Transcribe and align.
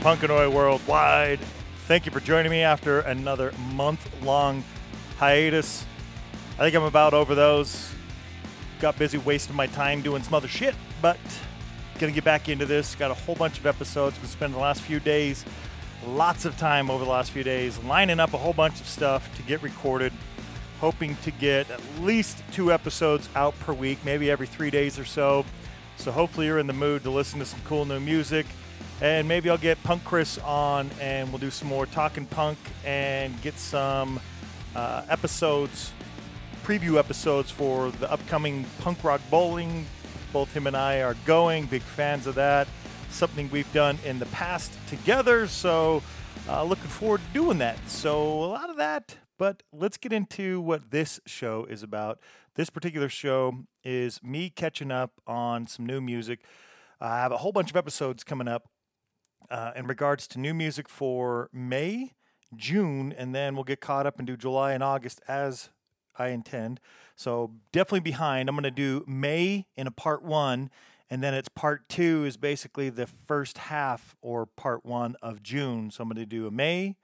Punkanoid 0.00 0.50
Worldwide. 0.50 1.40
Thank 1.86 2.06
you 2.06 2.12
for 2.12 2.20
joining 2.20 2.50
me 2.50 2.62
after 2.62 3.00
another 3.00 3.52
month 3.74 4.08
long 4.22 4.64
hiatus. 5.18 5.84
I 6.54 6.62
think 6.62 6.74
I'm 6.74 6.84
about 6.84 7.12
over 7.12 7.34
those. 7.34 7.92
Got 8.80 8.98
busy 8.98 9.18
wasting 9.18 9.54
my 9.54 9.66
time 9.66 10.00
doing 10.00 10.22
some 10.22 10.32
other 10.32 10.48
shit, 10.48 10.74
but 11.02 11.18
gonna 11.98 12.12
get 12.12 12.24
back 12.24 12.48
into 12.48 12.64
this. 12.64 12.94
Got 12.94 13.10
a 13.10 13.14
whole 13.14 13.34
bunch 13.34 13.58
of 13.58 13.66
episodes. 13.66 14.16
Been 14.16 14.28
spending 14.28 14.54
the 14.56 14.62
last 14.62 14.80
few 14.80 15.00
days, 15.00 15.44
lots 16.06 16.46
of 16.46 16.56
time 16.56 16.90
over 16.90 17.04
the 17.04 17.10
last 17.10 17.30
few 17.30 17.44
days, 17.44 17.76
lining 17.80 18.20
up 18.20 18.32
a 18.32 18.38
whole 18.38 18.54
bunch 18.54 18.80
of 18.80 18.86
stuff 18.86 19.28
to 19.36 19.42
get 19.42 19.62
recorded. 19.62 20.14
Hoping 20.80 21.14
to 21.24 21.30
get 21.30 21.70
at 21.70 21.80
least 22.00 22.42
two 22.52 22.72
episodes 22.72 23.28
out 23.36 23.58
per 23.60 23.74
week, 23.74 23.98
maybe 24.02 24.30
every 24.30 24.46
three 24.46 24.70
days 24.70 24.98
or 24.98 25.04
so. 25.04 25.44
So 25.98 26.10
hopefully 26.10 26.46
you're 26.46 26.58
in 26.58 26.66
the 26.66 26.72
mood 26.72 27.02
to 27.02 27.10
listen 27.10 27.38
to 27.40 27.44
some 27.44 27.60
cool 27.66 27.84
new 27.84 28.00
music. 28.00 28.46
And 29.02 29.26
maybe 29.26 29.48
I'll 29.48 29.56
get 29.56 29.82
Punk 29.82 30.04
Chris 30.04 30.36
on 30.38 30.90
and 31.00 31.30
we'll 31.30 31.38
do 31.38 31.50
some 31.50 31.68
more 31.68 31.86
talking 31.86 32.26
punk 32.26 32.58
and 32.84 33.40
get 33.40 33.58
some 33.58 34.20
uh, 34.76 35.04
episodes, 35.08 35.92
preview 36.64 36.98
episodes 36.98 37.50
for 37.50 37.90
the 37.92 38.12
upcoming 38.12 38.66
Punk 38.80 39.02
Rock 39.02 39.22
Bowling. 39.30 39.86
Both 40.34 40.52
him 40.52 40.66
and 40.66 40.76
I 40.76 41.00
are 41.00 41.16
going, 41.24 41.64
big 41.64 41.80
fans 41.80 42.26
of 42.26 42.34
that. 42.34 42.68
Something 43.08 43.48
we've 43.50 43.72
done 43.72 43.98
in 44.04 44.18
the 44.18 44.26
past 44.26 44.70
together. 44.86 45.46
So 45.46 46.02
uh, 46.46 46.62
looking 46.64 46.84
forward 46.84 47.22
to 47.26 47.32
doing 47.32 47.56
that. 47.58 47.78
So 47.88 48.22
a 48.22 48.48
lot 48.48 48.68
of 48.68 48.76
that. 48.76 49.16
But 49.38 49.62
let's 49.72 49.96
get 49.96 50.12
into 50.12 50.60
what 50.60 50.90
this 50.90 51.18
show 51.24 51.64
is 51.64 51.82
about. 51.82 52.20
This 52.54 52.68
particular 52.68 53.08
show 53.08 53.64
is 53.82 54.22
me 54.22 54.50
catching 54.50 54.90
up 54.90 55.12
on 55.26 55.66
some 55.66 55.86
new 55.86 56.02
music. 56.02 56.40
I 57.00 57.20
have 57.20 57.32
a 57.32 57.38
whole 57.38 57.50
bunch 57.50 57.70
of 57.70 57.76
episodes 57.76 58.24
coming 58.24 58.46
up 58.46 58.68
uh, 59.50 59.72
in 59.74 59.86
regards 59.86 60.26
to 60.28 60.40
new 60.40 60.54
music 60.54 60.88
for 60.88 61.48
May, 61.52 62.12
June, 62.54 63.12
and 63.16 63.34
then 63.34 63.54
we'll 63.54 63.64
get 63.64 63.80
caught 63.80 64.06
up 64.06 64.18
and 64.18 64.26
do 64.26 64.36
July 64.36 64.72
and 64.72 64.82
August 64.82 65.20
as 65.28 65.70
I 66.18 66.28
intend. 66.28 66.80
So 67.16 67.52
definitely 67.72 68.00
behind. 68.00 68.48
I'm 68.48 68.54
going 68.54 68.62
to 68.64 68.70
do 68.70 69.04
May 69.06 69.66
in 69.76 69.86
a 69.86 69.90
part 69.90 70.22
one, 70.22 70.70
and 71.08 71.22
then 71.22 71.34
it's 71.34 71.48
part 71.48 71.88
two 71.88 72.24
is 72.24 72.36
basically 72.36 72.90
the 72.90 73.06
first 73.06 73.58
half 73.58 74.14
or 74.22 74.46
part 74.46 74.84
one 74.84 75.16
of 75.22 75.42
June. 75.42 75.90
So 75.90 76.02
I'm 76.02 76.08
going 76.08 76.16
to 76.16 76.26
do 76.26 76.46
a 76.46 76.50
May, 76.50 76.96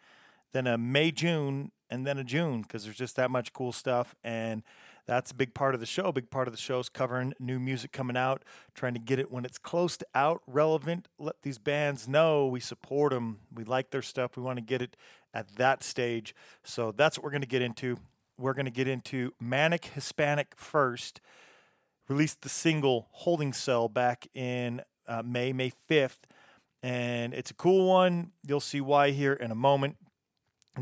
then 0.53 0.67
a 0.67 0.79
May, 0.79 1.11
June, 1.11 1.73
and 1.91 2.07
then 2.07 2.19
a 2.19 2.25
June 2.25 2.63
because 2.63 2.85
there's 2.85 2.97
just 2.97 3.17
that 3.17 3.31
much 3.31 3.53
cool 3.53 3.73
stuff. 3.73 4.15
And 4.25 4.63
that's 5.07 5.31
a 5.31 5.35
big 5.35 5.55
part 5.55 5.75
of 5.75 5.81
the 5.81 5.87
show. 5.87 6.07
A 6.07 6.13
big 6.13 6.31
part 6.31 6.49
of 6.49 6.55
the 6.55 6.61
show 6.61 6.81
is 6.81 6.89
covering 6.89 7.33
new 7.39 7.61
music 7.61 7.93
coming 7.93 8.17
out, 8.17 8.43
trying 8.75 8.95
to 8.95 9.01
get 9.01 9.21
it 9.21 9.31
when 9.31 9.45
it's 9.45 9.59
close 9.59 9.97
to 9.99 10.07
out, 10.15 10.43
relevant. 10.47 11.07
Let 11.19 11.43
these 11.43 11.59
bands 11.59 12.09
know 12.09 12.47
we 12.47 12.59
support 12.59 13.13
them. 13.13 13.39
We 13.55 13.63
like 13.63 13.91
their 13.91 14.03
stuff. 14.03 14.37
We 14.37 14.43
want 14.43 14.59
to 14.59 14.65
get 14.65 14.83
it 14.83 14.97
at 15.33 15.57
that 15.57 15.85
stage. 15.85 16.35
So 16.65 16.93
that's 16.93 17.17
what 17.17 17.25
we're 17.25 17.31
going 17.31 17.43
to 17.43 17.47
get 17.47 17.63
into. 17.63 17.99
We're 18.37 18.55
going 18.55 18.67
to 18.67 18.73
get 18.73 18.89
into 18.89 19.33
Manic 19.41 19.87
Hispanic 19.87 20.55
first. 20.57 21.21
Released 22.09 22.43
the 22.43 22.49
single 22.49 23.09
Holding 23.13 23.53
Cell 23.53 23.89
back 23.89 24.27
in 24.35 24.83
uh, 25.07 25.23
May, 25.25 25.53
May 25.53 25.73
5th. 25.89 26.19
And 26.83 27.33
it's 27.33 27.51
a 27.51 27.55
cool 27.55 27.89
one. 27.89 28.33
You'll 28.47 28.61
see 28.61 28.81
why 28.81 29.13
here 29.13 29.33
in 29.33 29.51
a 29.53 29.57
moment. 29.57 29.97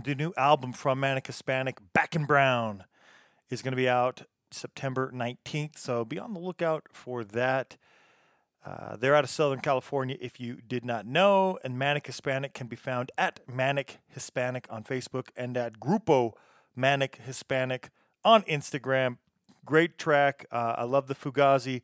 The 0.03 0.15
new 0.15 0.33
album 0.37 0.73
from 0.73 0.99
Manic 0.99 1.27
Hispanic, 1.27 1.79
Back 1.93 2.17
in 2.17 2.25
Brown 2.25 2.85
is 3.55 3.63
going 3.63 3.73
to 3.73 3.77
be 3.77 3.89
out 3.89 4.23
September 4.51 5.11
19th. 5.15 5.79
So 5.79 6.05
be 6.05 6.19
on 6.19 6.35
the 6.35 6.41
lookout 6.41 6.85
for 6.93 7.25
that. 7.25 7.77
Uh, 8.67 8.97
they're 8.97 9.15
out 9.15 9.25
of 9.25 9.31
Southern 9.31 9.61
California, 9.61 10.17
if 10.21 10.41
you 10.41 10.59
did 10.67 10.85
not 10.85 11.07
know. 11.07 11.59
And 11.65 11.79
Manic 11.79 12.07
Hispanic 12.07 12.55
can 12.55 12.67
be 12.67 12.77
found 12.77 13.13
at 13.17 13.41
Manic 13.49 13.99
Hispanic 14.09 14.67
on 14.71 14.85
Facebook 14.85 15.29
and 15.37 15.57
at 15.57 15.81
Grupo 15.81 16.33
Manic 16.75 17.21
Hispanic 17.25 17.91
on 18.25 18.43
Instagram. 18.43 19.19
Great 19.65 19.99
track. 19.99 20.47
Uh, 20.51 20.75
I 20.79 20.85
love 20.85 21.09
the 21.09 21.15
Fugazi. 21.15 21.83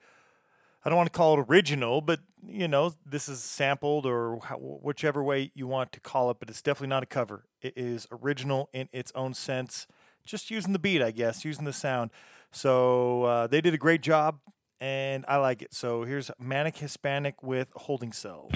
I 0.82 0.88
don't 0.88 0.97
want 0.97 1.12
to 1.12 1.16
call 1.16 1.38
it 1.38 1.47
original, 1.48 2.00
but 2.00 2.20
you 2.47 2.66
know, 2.66 2.94
this 3.04 3.28
is 3.28 3.42
sampled 3.42 4.06
or 4.06 4.41
how, 4.42 4.56
whichever 4.56 5.22
way 5.22 5.52
you 5.54 5.66
want 5.66 5.92
to 5.92 6.00
call 6.00 6.31
it, 6.31 6.38
but 6.41 6.48
it's 6.48 6.62
definitely 6.62 6.88
not 6.88 7.02
a 7.02 7.06
cover. 7.06 7.44
It 7.60 7.75
is 7.76 8.06
original 8.10 8.70
in 8.72 8.88
its 8.91 9.12
own 9.14 9.34
sense 9.34 9.87
just 10.25 10.50
using 10.50 10.72
the 10.72 10.78
beat, 10.78 11.03
I 11.03 11.10
guess, 11.10 11.44
using 11.44 11.64
the 11.64 11.72
sound. 11.72 12.10
So 12.53 13.25
uh, 13.25 13.47
they 13.47 13.60
did 13.60 13.75
a 13.75 13.78
great 13.78 14.00
job, 14.00 14.41
and 14.81 15.25
I 15.28 15.36
like 15.36 15.62
it. 15.62 15.75
So 15.75 16.04
here's 16.04 16.31
Manic 16.38 16.76
Hispanic 16.76 17.42
with 17.42 17.70
Holding 17.76 18.12
Cell. 18.12 18.50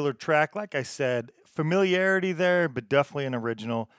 Killer 0.00 0.12
track. 0.14 0.56
Like 0.56 0.74
I 0.74 0.82
said, 0.82 1.30
familiarity 1.44 2.32
there, 2.32 2.70
but 2.70 2.88
definitely 2.88 3.26
an 3.26 3.34
original. 3.34 3.90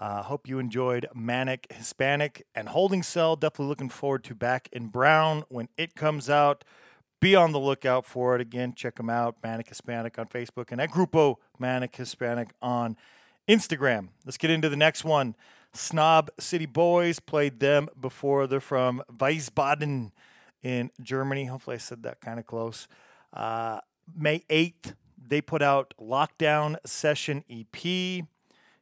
Uh, 0.00 0.22
hope 0.22 0.48
you 0.48 0.58
enjoyed 0.58 1.06
Manic 1.14 1.66
Hispanic 1.70 2.46
and 2.54 2.70
Holding 2.70 3.02
Cell. 3.02 3.36
Definitely 3.36 3.66
looking 3.66 3.90
forward 3.90 4.24
to 4.24 4.34
Back 4.34 4.70
in 4.72 4.86
Brown 4.86 5.44
when 5.50 5.68
it 5.76 5.94
comes 5.94 6.30
out. 6.30 6.64
Be 7.20 7.36
on 7.36 7.52
the 7.52 7.60
lookout 7.60 8.06
for 8.06 8.34
it. 8.34 8.40
Again, 8.40 8.72
check 8.74 8.96
them 8.96 9.10
out. 9.10 9.36
Manic 9.42 9.68
Hispanic 9.68 10.18
on 10.18 10.26
Facebook 10.26 10.72
and 10.72 10.80
at 10.80 10.90
Grupo 10.90 11.36
Manic 11.58 11.94
Hispanic 11.94 12.54
on 12.62 12.96
Instagram. 13.46 14.08
Let's 14.24 14.38
get 14.38 14.50
into 14.50 14.70
the 14.70 14.76
next 14.76 15.04
one. 15.04 15.36
Snob 15.74 16.30
City 16.40 16.66
Boys 16.66 17.20
played 17.20 17.60
them 17.60 17.90
before. 18.00 18.46
They're 18.46 18.58
from 18.58 19.02
Wiesbaden 19.14 20.12
in 20.62 20.90
Germany. 21.02 21.44
Hopefully, 21.44 21.74
I 21.74 21.78
said 21.78 22.04
that 22.04 22.22
kind 22.22 22.38
of 22.40 22.46
close. 22.46 22.88
Uh, 23.34 23.80
May 24.16 24.40
8th, 24.50 24.94
they 25.32 25.40
put 25.40 25.62
out 25.62 25.94
Lockdown 25.98 26.76
Session 26.84 27.42
EP. 27.48 28.26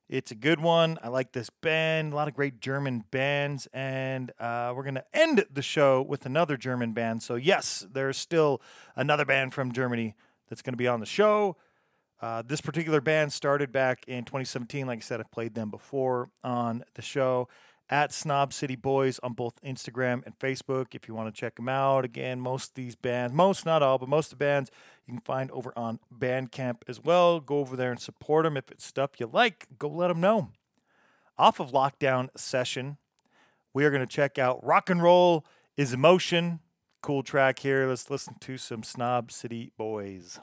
It's 0.08 0.32
a 0.32 0.34
good 0.34 0.60
one. 0.60 0.98
I 1.00 1.06
like 1.06 1.30
this 1.30 1.48
band. 1.48 2.12
A 2.12 2.16
lot 2.16 2.26
of 2.26 2.34
great 2.34 2.60
German 2.60 3.04
bands. 3.12 3.68
And 3.72 4.32
uh, 4.40 4.72
we're 4.74 4.82
going 4.82 4.96
to 4.96 5.04
end 5.14 5.44
the 5.48 5.62
show 5.62 6.02
with 6.02 6.26
another 6.26 6.56
German 6.56 6.92
band. 6.92 7.22
So, 7.22 7.36
yes, 7.36 7.86
there's 7.92 8.16
still 8.16 8.60
another 8.96 9.24
band 9.24 9.54
from 9.54 9.70
Germany 9.70 10.16
that's 10.48 10.60
going 10.60 10.72
to 10.72 10.76
be 10.76 10.88
on 10.88 10.98
the 10.98 11.06
show. 11.06 11.56
Uh, 12.20 12.42
this 12.44 12.60
particular 12.60 13.00
band 13.00 13.32
started 13.32 13.70
back 13.70 14.02
in 14.08 14.24
2017. 14.24 14.88
Like 14.88 14.98
I 14.98 15.02
said, 15.02 15.20
I've 15.20 15.30
played 15.30 15.54
them 15.54 15.70
before 15.70 16.30
on 16.42 16.82
the 16.94 17.02
show 17.02 17.46
at 17.90 18.12
Snob 18.12 18.52
City 18.52 18.76
Boys 18.76 19.18
on 19.18 19.32
both 19.32 19.60
Instagram 19.62 20.24
and 20.24 20.38
Facebook. 20.38 20.94
If 20.94 21.08
you 21.08 21.14
want 21.14 21.34
to 21.34 21.38
check 21.38 21.56
them 21.56 21.68
out, 21.68 22.04
again, 22.04 22.40
most 22.40 22.70
of 22.70 22.74
these 22.74 22.94
bands, 22.94 23.34
most 23.34 23.66
not 23.66 23.82
all, 23.82 23.98
but 23.98 24.08
most 24.08 24.32
of 24.32 24.38
the 24.38 24.44
bands 24.44 24.70
you 25.06 25.14
can 25.14 25.20
find 25.20 25.50
over 25.50 25.72
on 25.76 25.98
Bandcamp 26.16 26.76
as 26.86 27.00
well. 27.02 27.40
Go 27.40 27.58
over 27.58 27.76
there 27.76 27.90
and 27.90 28.00
support 28.00 28.44
them. 28.44 28.56
If 28.56 28.70
it's 28.70 28.86
stuff 28.86 29.18
you 29.18 29.28
like, 29.30 29.66
go 29.78 29.88
let 29.88 30.08
them 30.08 30.20
know. 30.20 30.50
Off 31.36 31.58
of 31.58 31.72
Lockdown 31.72 32.28
Session, 32.36 32.96
we 33.74 33.84
are 33.84 33.90
going 33.90 34.00
to 34.00 34.06
check 34.06 34.38
out 34.38 34.64
Rock 34.64 34.88
and 34.88 35.02
Roll 35.02 35.44
is 35.76 35.92
Emotion. 35.92 36.60
Cool 37.02 37.22
track 37.22 37.60
here. 37.60 37.86
Let's 37.86 38.10
listen 38.10 38.34
to 38.40 38.58
some 38.58 38.82
Snob 38.82 39.32
City 39.32 39.72
Boys. 39.78 40.38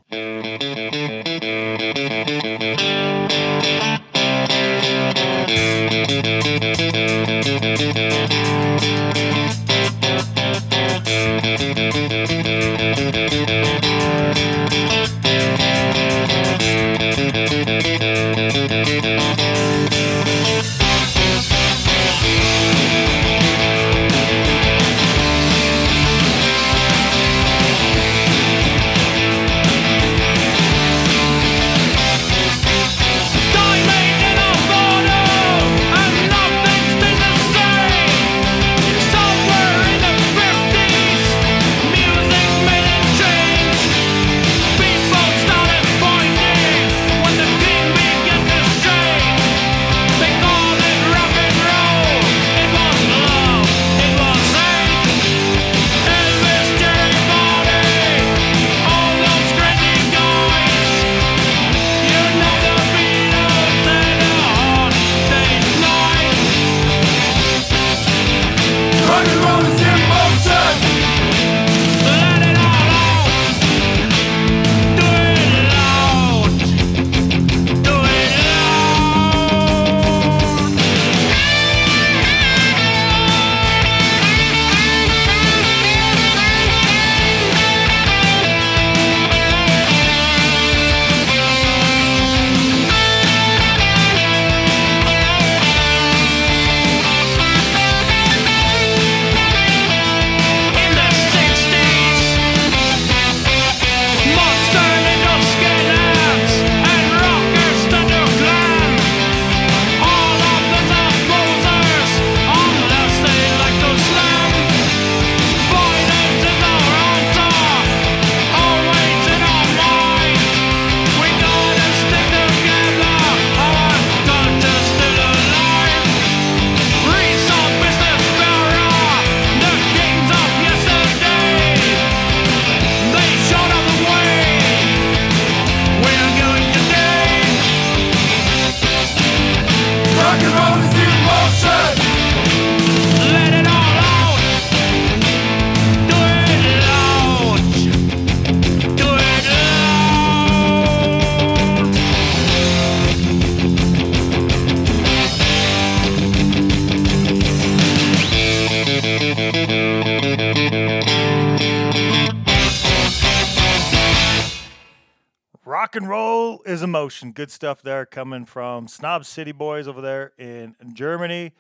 Good 167.38 167.52
stuff 167.52 167.84
there 167.84 168.04
coming 168.08 168.46
from 168.46 168.88
Snob 168.88 169.24
City 169.24 169.52
Boys 169.52 169.88
over 169.88 170.02
there 170.02 170.32
in 170.40 170.76
Germany. 170.94 171.54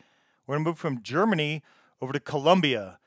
We're 0.47 0.55
going 0.55 0.65
to 0.65 0.69
move 0.71 0.79
from 0.79 1.03
Germany 1.03 1.61
over 2.01 2.11
to 2.13 2.19
Colombia. 2.19 2.97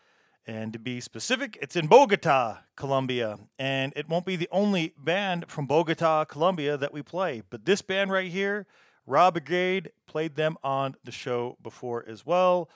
And 0.47 0.73
to 0.73 0.79
be 0.79 1.01
specific, 1.01 1.59
it's 1.61 1.75
in 1.75 1.89
Bogota, 1.89 2.59
Colombia. 2.77 3.41
And 3.59 3.93
it 3.97 4.09
won't 4.09 4.25
be 4.25 4.37
the 4.37 4.49
only 4.53 4.95
band 4.97 5.47
from 5.49 5.67
Bogota, 5.67 6.25
Colombia 6.27 6.77
that 6.77 6.93
we 6.93 7.03
play. 7.03 7.43
But 7.51 7.65
this 7.65 7.83
band 7.83 8.13
right 8.13 8.31
here, 8.31 8.69
Raw 9.05 9.33
Brigade, 9.33 9.91
played 10.07 10.37
them 10.37 10.57
on 10.63 10.95
the 11.03 11.11
show 11.11 11.57
before 11.61 12.05
as 12.07 12.25
well. 12.25 12.71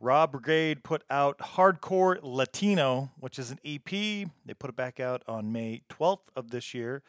Raw 0.00 0.26
Brigade 0.26 0.84
put 0.84 1.02
out 1.08 1.38
Hardcore 1.38 2.18
Latino, 2.22 3.10
which 3.18 3.38
is 3.38 3.50
an 3.50 3.58
EP. 3.64 3.88
They 3.88 4.54
put 4.58 4.68
it 4.68 4.76
back 4.76 5.00
out 5.00 5.22
on 5.26 5.50
May 5.50 5.80
12th 5.88 6.28
of 6.36 6.50
this 6.50 6.74
year. 6.74 7.02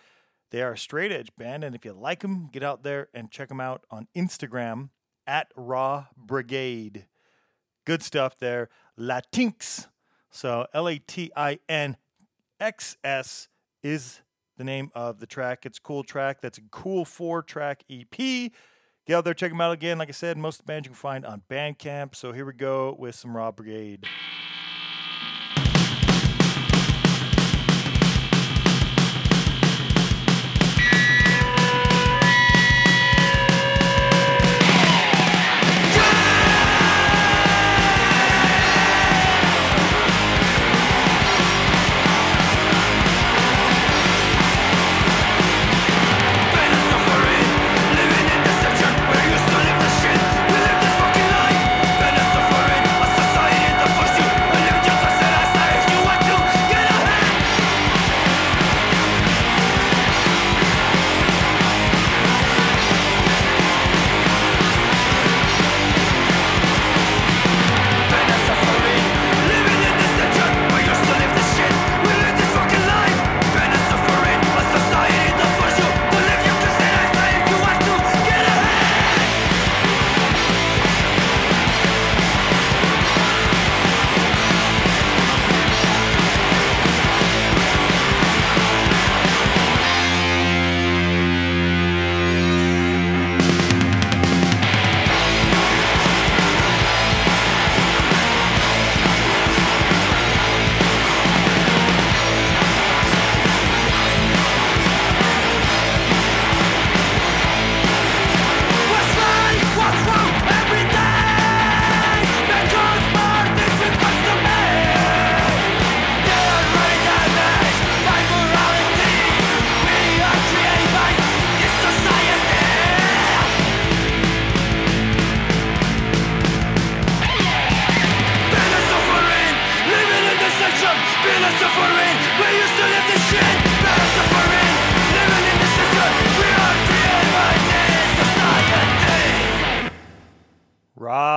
They 0.51 0.61
are 0.61 0.73
a 0.73 0.77
straight 0.77 1.11
edge 1.11 1.29
band, 1.37 1.63
and 1.63 1.75
if 1.75 1.85
you 1.85 1.93
like 1.93 2.19
them, 2.19 2.49
get 2.51 2.61
out 2.61 2.83
there 2.83 3.07
and 3.13 3.31
check 3.31 3.47
them 3.47 3.61
out 3.61 3.85
on 3.89 4.07
Instagram 4.15 4.89
at 5.25 5.47
Raw 5.55 6.07
Brigade. 6.17 7.05
Good 7.85 8.03
stuff 8.03 8.37
there. 8.37 8.69
Latinx. 8.99 9.87
So 10.29 10.67
L 10.73 10.87
A 10.87 10.99
T 10.99 11.31
I 11.35 11.59
N 11.69 11.97
X 12.59 12.97
S 13.03 13.47
is 13.81 14.21
the 14.57 14.63
name 14.63 14.91
of 14.93 15.19
the 15.19 15.25
track. 15.25 15.65
It's 15.65 15.77
a 15.77 15.81
cool 15.81 16.03
track. 16.03 16.41
That's 16.41 16.57
a 16.57 16.61
cool 16.69 17.05
four 17.05 17.41
track 17.41 17.83
EP. 17.89 18.51
Get 19.07 19.15
out 19.15 19.25
there, 19.25 19.33
check 19.33 19.51
them 19.51 19.61
out 19.61 19.71
again. 19.71 19.97
Like 19.97 20.09
I 20.09 20.11
said, 20.11 20.37
most 20.37 20.59
of 20.59 20.65
the 20.65 20.71
bands 20.71 20.85
you 20.85 20.91
can 20.91 20.95
find 20.95 21.25
on 21.25 21.41
Bandcamp. 21.49 22.13
So 22.13 22.33
here 22.33 22.45
we 22.45 22.53
go 22.53 22.95
with 22.99 23.15
some 23.15 23.35
Raw 23.35 23.51
Brigade. 23.51 24.05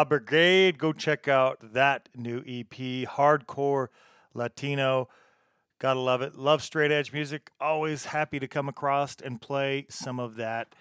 Brigade. 0.04 0.78
Go 0.78 0.92
check 0.92 1.28
out 1.28 1.58
that 1.72 2.08
new 2.14 2.38
EP, 2.46 2.70
Hardcore 3.08 3.88
Latino. 4.34 5.08
Gotta 5.78 6.00
love 6.00 6.22
it. 6.22 6.36
Love 6.36 6.62
straight 6.62 6.90
edge 6.90 7.12
music. 7.12 7.50
Always 7.60 8.06
happy 8.06 8.38
to 8.38 8.48
come 8.48 8.68
across 8.68 9.16
and 9.22 9.40
play 9.40 9.86
some 9.88 10.18
of 10.18 10.36
that. 10.36 10.74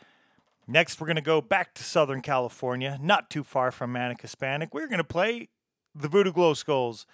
Next, 0.67 1.01
we're 1.01 1.07
going 1.07 1.17
to 1.17 1.21
go 1.21 1.41
back 1.41 1.73
to 1.73 1.83
Southern 1.83 2.21
California, 2.21 2.97
not 3.01 3.29
too 3.29 3.43
far 3.43 3.69
from 3.69 3.91
Manic 3.91 4.21
Hispanic. 4.21 4.73
We're 4.73 4.87
going 4.87 4.97
to 4.97 5.03
play 5.03 5.49
the 5.93 6.07
Voodoo 6.07 6.31
Glow 6.31 6.53
Skulls. 6.53 7.05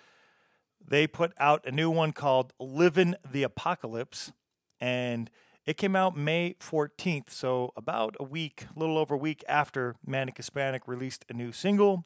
They 0.86 1.08
put 1.08 1.34
out 1.40 1.66
a 1.66 1.72
new 1.72 1.90
one 1.90 2.12
called 2.12 2.54
Livin' 2.60 3.16
the 3.30 3.42
Apocalypse, 3.42 4.32
and 4.80 5.32
it 5.70 5.78
came 5.78 5.96
out 5.96 6.18
May 6.18 6.56
14th, 6.60 7.30
so 7.30 7.74
about 7.78 8.16
a 8.20 8.24
week, 8.24 8.66
a 8.76 8.80
little 8.80 8.98
over 8.98 9.14
a 9.14 9.18
week 9.20 9.44
after 9.48 9.96
Manic 10.04 10.38
Hispanic 10.38 10.88
released 10.88 11.26
a 11.30 11.34
new 11.34 11.52
single. 11.52 12.06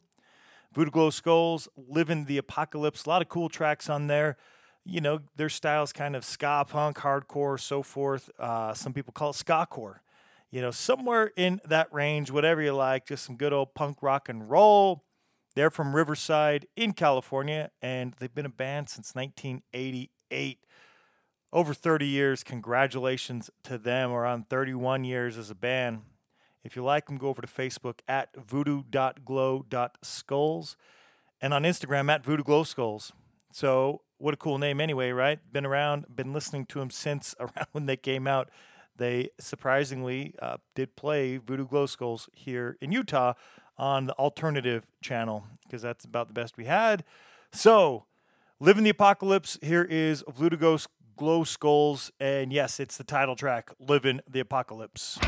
Voodoo 0.74 0.90
Glow 0.90 1.08
Skulls, 1.08 1.66
Livin' 1.74 2.26
the 2.26 2.36
Apocalypse, 2.36 3.06
a 3.06 3.08
lot 3.08 3.22
of 3.22 3.30
cool 3.30 3.48
tracks 3.48 3.88
on 3.88 4.06
there. 4.06 4.36
You 4.84 5.00
know, 5.00 5.20
their 5.36 5.48
style's 5.48 5.94
kind 5.94 6.14
of 6.14 6.26
ska 6.26 6.66
punk, 6.68 6.98
hardcore, 6.98 7.58
so 7.58 7.82
forth. 7.82 8.28
Uh, 8.38 8.74
some 8.74 8.92
people 8.92 9.14
call 9.14 9.30
it 9.30 9.36
ska 9.36 9.66
core. 9.70 10.02
You 10.50 10.60
know, 10.60 10.70
somewhere 10.70 11.32
in 11.34 11.62
that 11.64 11.90
range, 11.90 12.30
whatever 12.30 12.60
you 12.60 12.74
like, 12.74 13.06
just 13.06 13.24
some 13.24 13.36
good 13.36 13.54
old 13.54 13.72
punk 13.72 14.02
rock 14.02 14.28
and 14.28 14.50
roll. 14.50 15.04
They're 15.54 15.70
from 15.70 15.96
Riverside 15.96 16.66
in 16.76 16.92
California, 16.92 17.70
and 17.80 18.14
they've 18.18 18.34
been 18.34 18.44
a 18.44 18.50
band 18.50 18.90
since 18.90 19.14
1988. 19.14 20.58
Over 21.54 21.72
30 21.72 22.06
years. 22.08 22.42
Congratulations 22.42 23.48
to 23.62 23.78
them. 23.78 24.10
We're 24.10 24.26
on 24.26 24.42
31 24.42 25.04
years 25.04 25.38
as 25.38 25.50
a 25.50 25.54
band. 25.54 26.02
If 26.64 26.74
you 26.74 26.82
like 26.82 27.06
them, 27.06 27.16
go 27.16 27.28
over 27.28 27.40
to 27.40 27.46
Facebook 27.46 28.00
at 28.08 28.30
voodoo.glow.skulls 28.34 30.76
and 31.40 31.54
on 31.54 31.62
Instagram 31.62 32.10
at 32.10 32.24
voodooglowskulls. 32.24 33.12
So, 33.52 34.00
what 34.18 34.34
a 34.34 34.36
cool 34.36 34.58
name, 34.58 34.80
anyway, 34.80 35.12
right? 35.12 35.38
Been 35.52 35.64
around, 35.64 36.06
been 36.12 36.32
listening 36.32 36.66
to 36.66 36.80
them 36.80 36.90
since 36.90 37.36
around 37.40 37.68
when 37.70 37.86
they 37.86 37.96
came 37.96 38.26
out. 38.26 38.50
They 38.96 39.28
surprisingly 39.38 40.34
uh, 40.42 40.56
did 40.74 40.96
play 40.96 41.36
Voodoo 41.36 41.68
Glow 41.68 41.86
Skulls 41.86 42.28
here 42.32 42.76
in 42.80 42.90
Utah 42.90 43.34
on 43.78 44.06
the 44.06 44.14
alternative 44.14 44.88
channel 45.00 45.44
because 45.62 45.82
that's 45.82 46.04
about 46.04 46.26
the 46.26 46.34
best 46.34 46.56
we 46.56 46.64
had. 46.64 47.04
So, 47.52 48.06
Living 48.60 48.84
the 48.84 48.90
Apocalypse, 48.90 49.58
here 49.62 49.82
is 49.82 50.22
Voodoo 50.32 50.56
Ghost 50.56 50.86
Glow 51.16 51.44
Skulls, 51.44 52.10
and 52.18 52.52
yes, 52.52 52.80
it's 52.80 52.96
the 52.96 53.04
title 53.04 53.36
track, 53.36 53.70
Living 53.78 54.20
the 54.28 54.40
Apocalypse. 54.40 55.18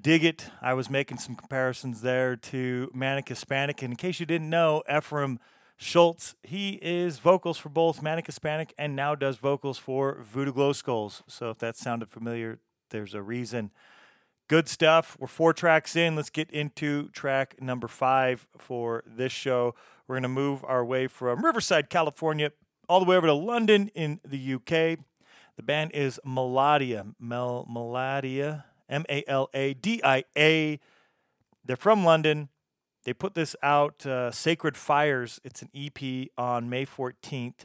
Dig 0.00 0.24
it. 0.24 0.46
I 0.60 0.74
was 0.74 0.90
making 0.90 1.18
some 1.18 1.34
comparisons 1.34 2.02
there 2.02 2.36
to 2.36 2.90
Manic 2.94 3.28
Hispanic. 3.28 3.82
And 3.82 3.92
in 3.92 3.96
case 3.96 4.20
you 4.20 4.26
didn't 4.26 4.50
know, 4.50 4.82
Efrem 4.88 5.38
Schulz, 5.76 6.34
he 6.42 6.78
is 6.82 7.18
vocals 7.18 7.56
for 7.58 7.68
both 7.68 8.02
Manic 8.02 8.26
Hispanic 8.26 8.74
and 8.78 8.94
now 8.94 9.14
does 9.14 9.36
vocals 9.36 9.78
for 9.78 10.20
Voodoo 10.22 10.52
Glow 10.52 10.72
Skulls. 10.72 11.22
So 11.26 11.50
if 11.50 11.58
that 11.58 11.76
sounded 11.76 12.10
familiar, 12.10 12.60
there's 12.90 13.14
a 13.14 13.22
reason. 13.22 13.70
Good 14.46 14.68
stuff. 14.68 15.16
We're 15.18 15.26
four 15.26 15.52
tracks 15.52 15.96
in. 15.96 16.16
Let's 16.16 16.30
get 16.30 16.50
into 16.50 17.08
track 17.08 17.60
number 17.60 17.88
five 17.88 18.46
for 18.56 19.04
this 19.06 19.32
show. 19.32 19.74
We're 20.06 20.16
going 20.16 20.22
to 20.22 20.28
move 20.28 20.64
our 20.64 20.84
way 20.84 21.06
from 21.06 21.44
Riverside, 21.44 21.90
California, 21.90 22.52
all 22.88 23.00
the 23.00 23.06
way 23.06 23.16
over 23.16 23.26
to 23.26 23.34
London 23.34 23.88
in 23.94 24.20
the 24.24 24.54
UK. 24.54 24.98
The 25.56 25.62
band 25.62 25.90
is 25.92 26.20
Maladia. 26.24 27.14
Mel 27.18 27.66
Maladia. 27.70 28.64
M 28.88 29.04
A 29.08 29.24
L 29.26 29.48
A 29.54 29.74
D 29.74 30.00
I 30.04 30.24
A. 30.36 30.80
They're 31.64 31.76
from 31.76 32.04
London. 32.04 32.48
They 33.04 33.12
put 33.12 33.34
this 33.34 33.56
out, 33.62 34.04
uh, 34.04 34.30
Sacred 34.30 34.76
Fires. 34.76 35.40
It's 35.44 35.62
an 35.62 35.70
EP 35.74 36.28
on 36.36 36.68
May 36.68 36.84
14th. 36.84 37.64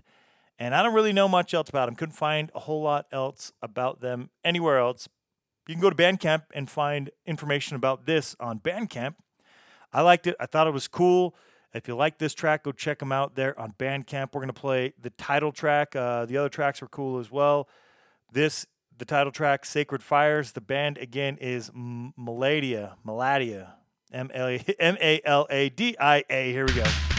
And 0.60 0.76
I 0.76 0.84
don't 0.84 0.94
really 0.94 1.14
know 1.14 1.28
much 1.28 1.54
else 1.54 1.70
about 1.70 1.88
them. 1.88 1.96
Couldn't 1.96 2.16
find 2.16 2.52
a 2.56 2.60
whole 2.60 2.82
lot 2.82 3.08
else 3.12 3.52
about 3.62 4.00
them 4.00 4.30
anywhere 4.46 4.78
else. 4.78 5.10
You 5.68 5.76
can 5.76 5.82
go 5.82 5.90
to 5.90 5.96
Bandcamp 5.96 6.44
and 6.54 6.70
find 6.70 7.10
information 7.26 7.76
about 7.76 8.06
this 8.06 8.36
on 8.40 8.60
Bandcamp. 8.60 9.16
I 9.92 10.02
liked 10.02 10.28
it. 10.28 10.36
I 10.40 10.46
thought 10.46 10.68
it 10.68 10.74
was 10.74 10.88
cool. 10.88 11.36
If 11.74 11.88
you 11.88 11.96
like 11.96 12.20
this 12.20 12.34
track, 12.34 12.64
go 12.64 12.72
check 12.72 13.00
them 13.00 13.12
out 13.12 13.36
there 13.36 13.60
on 13.60 13.74
Bandcamp. 13.80 14.34
We're 14.34 14.42
going 14.42 14.48
to 14.48 14.54
play 14.54 14.94
the 15.02 15.10
title 15.12 15.52
track. 15.52 15.96
Uh, 15.96 16.26
the 16.26 16.38
other 16.38 16.50
tracks 16.50 16.82
were 16.82 16.88
cool 16.88 17.20
as 17.20 17.32
well. 17.32 17.68
This, 18.32 18.68
the 18.98 19.06
title 19.06 19.32
track, 19.32 19.66
Sacred 19.66 20.04
Fires. 20.04 20.52
The 20.52 20.62
band, 20.62 20.98
again, 20.98 21.38
is 21.40 21.70
Maladia. 21.72 22.96
Maladia. 23.06 23.74
M 24.12 24.30
A 24.34 25.22
L 25.26 25.48
A 25.50 25.70
D 25.70 25.96
I 26.00 26.24
A. 26.30 26.52
Here 26.52 26.66
we 26.66 26.74
go. 26.74 27.13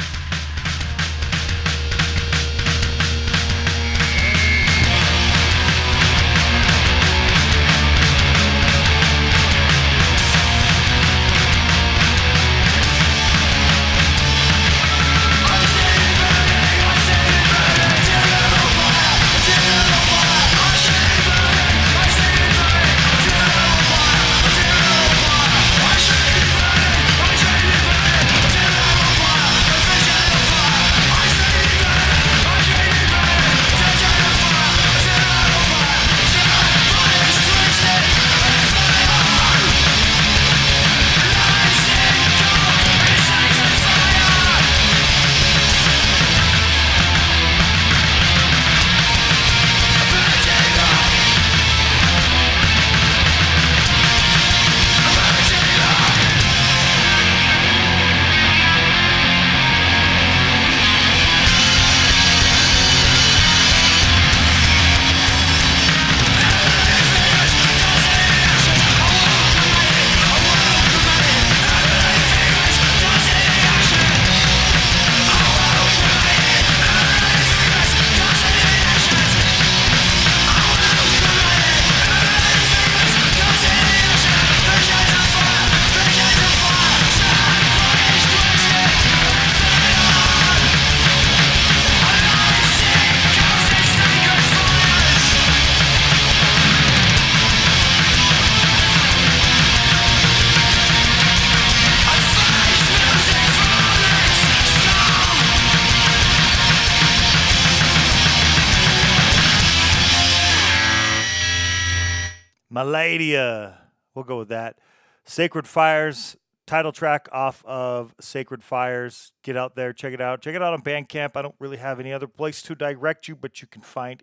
Maladia. 112.84 113.78
We'll 114.14 114.24
go 114.24 114.38
with 114.38 114.48
that. 114.48 114.76
Sacred 115.24 115.66
Fires, 115.66 116.36
title 116.66 116.92
track 116.92 117.28
off 117.32 117.64
of 117.64 118.14
Sacred 118.20 118.62
Fires. 118.62 119.32
Get 119.42 119.56
out 119.56 119.74
there, 119.74 119.94
check 119.94 120.12
it 120.12 120.20
out. 120.20 120.42
Check 120.42 120.54
it 120.54 120.62
out 120.62 120.74
on 120.74 120.82
Bandcamp. 120.82 121.30
I 121.34 121.40
don't 121.40 121.54
really 121.58 121.78
have 121.78 121.98
any 121.98 122.12
other 122.12 122.26
place 122.26 122.60
to 122.62 122.74
direct 122.74 123.26
you, 123.26 123.34
but 123.34 123.62
you 123.62 123.68
can 123.68 123.80
find 123.80 124.22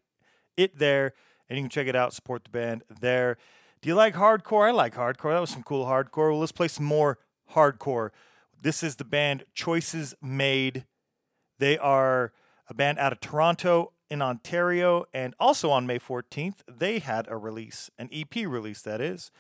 it 0.56 0.78
there 0.78 1.14
and 1.50 1.58
you 1.58 1.64
can 1.64 1.72
check 1.72 1.88
it 1.88 1.96
out, 1.96 2.14
support 2.14 2.44
the 2.44 2.52
band 2.52 2.84
there. 3.02 3.38
Do 3.82 3.90
you 3.90 3.96
like 3.96 4.14
hardcore? 4.14 4.68
I 4.68 4.72
like 4.72 4.94
hardcore. 4.94 5.34
That 5.34 5.42
was 5.42 5.50
some 5.50 5.64
cool 5.64 5.86
hardcore. 5.86 6.30
Well, 6.30 6.40
let's 6.40 6.52
play 6.52 6.68
some 6.68 6.86
more 6.86 7.18
hardcore. 7.56 8.12
This 8.62 8.84
is 8.84 8.98
the 8.98 9.04
band 9.04 9.46
Choices 9.56 10.14
Made. 10.22 10.86
They 11.58 11.80
are 11.80 12.32
a 12.68 12.76
band 12.76 13.00
out 13.00 13.12
of 13.12 13.20
Toronto 13.22 13.94
in 14.12 14.22
Ontario, 14.22 15.06
and 15.14 15.34
also 15.40 15.72
on 15.72 15.88
May 15.88 15.98
14th, 15.98 16.58
they 16.68 17.00
had 17.00 17.28
a 17.30 17.38
release, 17.38 17.90
an 17.98 18.10
EP 18.12 18.46
release, 18.46 18.82
that 18.82 19.00
is. 19.00 19.32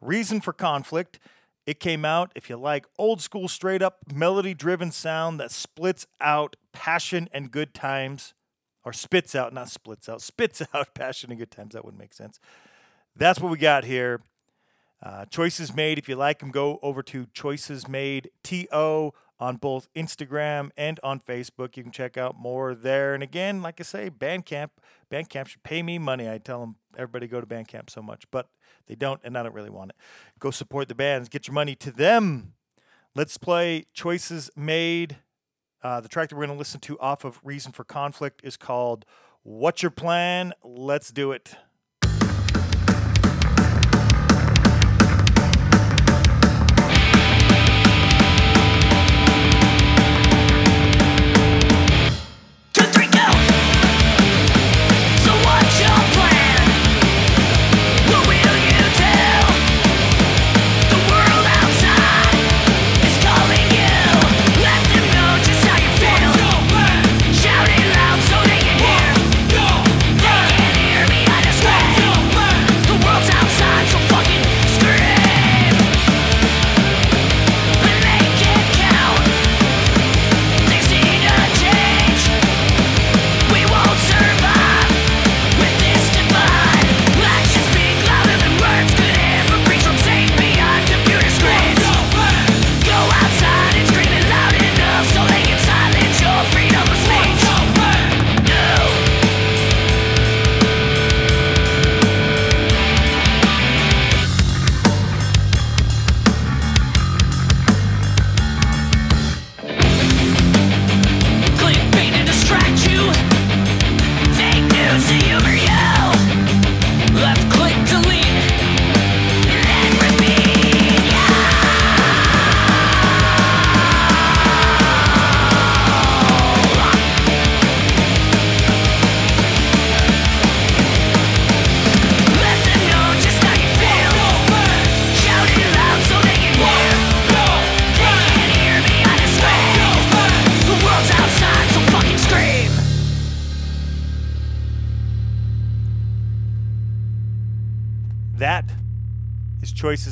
Reason 0.00 0.40
for 0.40 0.52
Conflict. 0.52 1.18
It 1.66 1.80
came 1.80 2.04
out, 2.04 2.30
if 2.36 2.48
you 2.48 2.56
like, 2.56 2.86
old 2.96 3.20
school, 3.20 3.48
straight 3.48 3.82
up, 3.82 3.98
melody 4.14 4.54
driven 4.54 4.92
sound 4.92 5.40
that 5.40 5.50
splits 5.50 6.06
out 6.20 6.54
passion 6.72 7.28
and 7.32 7.50
good 7.50 7.74
times, 7.74 8.34
or 8.84 8.92
spits 8.92 9.34
out, 9.34 9.52
not 9.52 9.68
splits 9.68 10.08
out, 10.08 10.22
spits 10.22 10.62
out 10.72 10.94
passion 10.94 11.30
and 11.30 11.38
good 11.38 11.50
times. 11.50 11.74
That 11.74 11.84
wouldn't 11.84 12.00
make 12.00 12.14
sense. 12.14 12.38
That's 13.16 13.40
what 13.40 13.50
we 13.50 13.58
got 13.58 13.84
here. 13.84 14.20
Uh, 15.02 15.24
Choices 15.24 15.74
Made. 15.74 15.98
If 15.98 16.08
you 16.08 16.14
like 16.14 16.38
them, 16.38 16.50
go 16.50 16.78
over 16.82 17.02
to 17.02 17.26
Choices 17.32 17.88
Made 17.88 18.30
TO 18.44 19.12
on 19.40 19.56
both 19.56 19.88
Instagram 19.94 20.70
and 20.76 21.00
on 21.02 21.18
Facebook. 21.18 21.76
You 21.76 21.82
can 21.82 21.90
check 21.90 22.16
out 22.18 22.38
more 22.38 22.74
there. 22.74 23.14
And 23.14 23.22
again, 23.22 23.62
like 23.62 23.80
I 23.80 23.84
say, 23.84 24.10
Bandcamp. 24.10 24.68
Bandcamp 25.10 25.48
should 25.48 25.62
pay 25.62 25.82
me 25.82 25.98
money. 25.98 26.28
I 26.28 26.38
tell 26.38 26.60
them 26.60 26.76
everybody 26.96 27.26
go 27.26 27.40
to 27.40 27.46
Bandcamp 27.46 27.88
so 27.88 28.02
much, 28.02 28.24
but 28.30 28.48
they 28.86 28.94
don't, 28.94 29.20
and 29.24 29.36
I 29.36 29.42
don't 29.42 29.54
really 29.54 29.70
want 29.70 29.90
it. 29.90 29.96
Go 30.38 30.50
support 30.50 30.88
the 30.88 30.94
bands. 30.94 31.28
Get 31.30 31.48
your 31.48 31.54
money 31.54 31.74
to 31.76 31.90
them. 31.90 32.52
Let's 33.14 33.38
play 33.38 33.86
Choices 33.92 34.50
Made. 34.54 35.16
Uh, 35.82 36.00
the 36.00 36.08
track 36.08 36.28
that 36.28 36.36
we're 36.36 36.44
going 36.46 36.56
to 36.56 36.58
listen 36.58 36.80
to 36.80 36.98
off 37.00 37.24
of 37.24 37.40
Reason 37.42 37.72
for 37.72 37.84
Conflict 37.84 38.42
is 38.44 38.58
called 38.58 39.06
What's 39.42 39.82
Your 39.82 39.90
Plan? 39.90 40.52
Let's 40.62 41.10
do 41.10 41.32
it. 41.32 41.56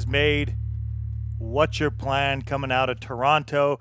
Made. 0.09 0.57
What's 1.37 1.79
your 1.79 1.91
plan 1.91 2.41
coming 2.41 2.73
out 2.73 2.89
of 2.89 2.99
Toronto? 2.99 3.79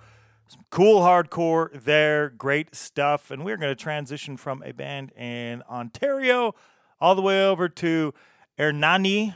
Some 0.47 0.65
cool 0.69 0.99
hardcore 0.99 1.69
there, 1.83 2.29
great 2.29 2.75
stuff. 2.75 3.31
And 3.31 3.45
we're 3.45 3.55
going 3.55 3.71
to 3.71 3.81
transition 3.81 4.35
from 4.35 4.61
a 4.63 4.73
band 4.73 5.13
in 5.13 5.63
Ontario 5.69 6.53
all 6.99 7.15
the 7.15 7.21
way 7.21 7.45
over 7.45 7.69
to 7.69 8.13
Ernani. 8.59 9.35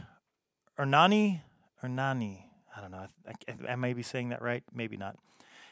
Ernani? 0.78 1.42
Ernani. 1.82 2.46
I 2.76 2.82
don't 2.82 2.92
know. 2.92 3.08
I, 3.26 3.32
I, 3.48 3.72
I 3.72 3.76
may 3.76 3.94
be 3.94 4.04
saying 4.04 4.30
that 4.30 4.42
right, 4.42 4.64
maybe 4.74 4.98
not. 4.98 5.18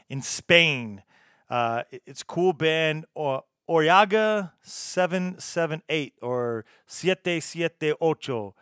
In 0.07 0.21
Spain. 0.21 1.03
Uh, 1.49 1.83
it's 1.91 2.23
cool 2.23 2.53
band. 2.53 3.05
Or, 3.13 3.43
Orreaga 3.69 4.53
778 4.63 6.13
or 6.21 6.65
Siete 6.87 7.43
Siete 7.43 7.93
Ocho. 8.01 8.55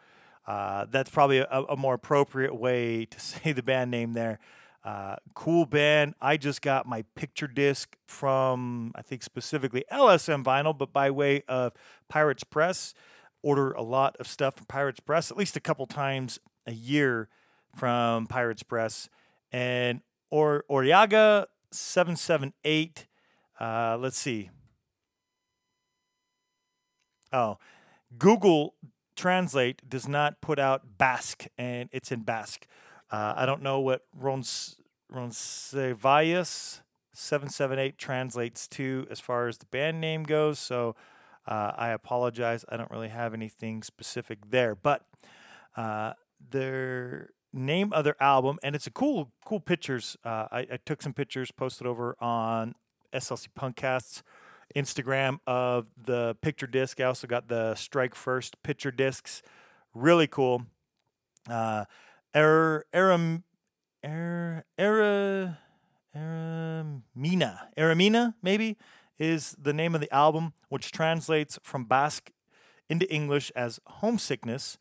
Uh, 0.47 0.85
that's 0.89 1.09
probably 1.09 1.39
a, 1.39 1.47
a 1.49 1.75
more 1.75 1.93
appropriate 1.93 2.55
way 2.55 3.05
to 3.05 3.19
say 3.19 3.51
the 3.51 3.61
band 3.61 3.91
name 3.91 4.13
there. 4.13 4.39
Uh, 4.83 5.17
cool 5.33 5.65
band. 5.65 6.15
I 6.21 6.37
just 6.37 6.61
got 6.61 6.85
my 6.85 7.03
picture 7.15 7.47
disc 7.47 7.97
from, 8.07 8.93
I 8.95 9.01
think 9.01 9.21
specifically 9.21 9.83
LSM 9.91 10.45
Vinyl, 10.45 10.77
but 10.77 10.93
by 10.93 11.11
way 11.11 11.43
of 11.49 11.73
Pirates 12.07 12.45
Press. 12.45 12.93
Order 13.43 13.73
a 13.73 13.81
lot 13.81 14.15
of 14.17 14.27
stuff 14.27 14.55
from 14.55 14.65
Pirates 14.65 15.01
Press, 15.01 15.29
at 15.29 15.37
least 15.37 15.57
a 15.57 15.59
couple 15.59 15.85
times 15.85 16.39
a 16.65 16.71
year 16.71 17.27
from 17.75 18.27
Pirates 18.27 18.63
Press. 18.63 19.09
And 19.51 20.01
or 20.29 20.63
Orreaga 20.69 21.47
778. 21.71 23.07
Uh, 23.59 23.97
let's 23.99 24.17
see. 24.17 24.49
Oh, 27.33 27.57
Google 28.17 28.73
Translate 29.17 29.81
does 29.89 30.07
not 30.07 30.39
put 30.41 30.59
out 30.59 30.97
Basque, 30.97 31.47
and 31.57 31.89
it's 31.91 32.11
in 32.11 32.21
Basque. 32.21 32.67
Uh, 33.11 33.33
I 33.35 33.45
don't 33.45 33.63
know 33.63 33.79
what 33.79 34.03
Rons, 34.15 34.77
Roncesvalles 35.09 36.81
778 37.13 37.97
translates 37.97 38.67
to 38.67 39.07
as 39.09 39.19
far 39.19 39.47
as 39.47 39.57
the 39.57 39.65
band 39.65 39.99
name 39.99 40.23
goes, 40.23 40.59
so 40.59 40.95
uh, 41.47 41.71
I 41.75 41.89
apologize. 41.89 42.63
I 42.69 42.77
don't 42.77 42.91
really 42.91 43.07
have 43.09 43.33
anything 43.33 43.81
specific 43.81 44.51
there, 44.51 44.75
but 44.75 45.03
uh, 45.75 46.13
their 46.51 47.31
name 47.51 47.91
of 47.93 48.03
their 48.03 48.21
album, 48.21 48.59
and 48.61 48.75
it's 48.75 48.85
a 48.85 48.91
cool, 48.91 49.31
cool 49.45 49.59
pictures. 49.59 50.15
Uh, 50.23 50.47
I, 50.51 50.59
I 50.59 50.79
took 50.85 51.01
some 51.01 51.13
pictures, 51.13 51.49
posted 51.49 51.87
over 51.87 52.15
on 52.19 52.75
SLC 53.11 53.47
Punkcast's 53.57 54.21
Instagram 54.75 55.39
of 55.47 55.87
the 55.97 56.35
picture 56.41 56.67
disc. 56.67 56.99
I 56.99 57.05
also 57.05 57.27
got 57.27 57.47
the 57.47 57.75
Strike 57.75 58.15
First 58.15 58.61
picture 58.63 58.91
discs. 58.91 59.41
Really 59.93 60.27
cool. 60.27 60.63
Uh, 61.49 61.85
er, 62.35 62.85
Aram, 62.93 63.43
er, 64.05 64.65
Era, 64.77 65.57
Aramina, 67.77 68.33
maybe, 68.41 68.77
is 69.17 69.55
the 69.59 69.73
name 69.73 69.95
of 69.95 70.01
the 70.01 70.13
album, 70.13 70.53
which 70.69 70.91
translates 70.91 71.57
from 71.63 71.85
Basque 71.85 72.31
into 72.89 73.11
English 73.11 73.51
as 73.55 73.79
homesickness. 73.87 74.77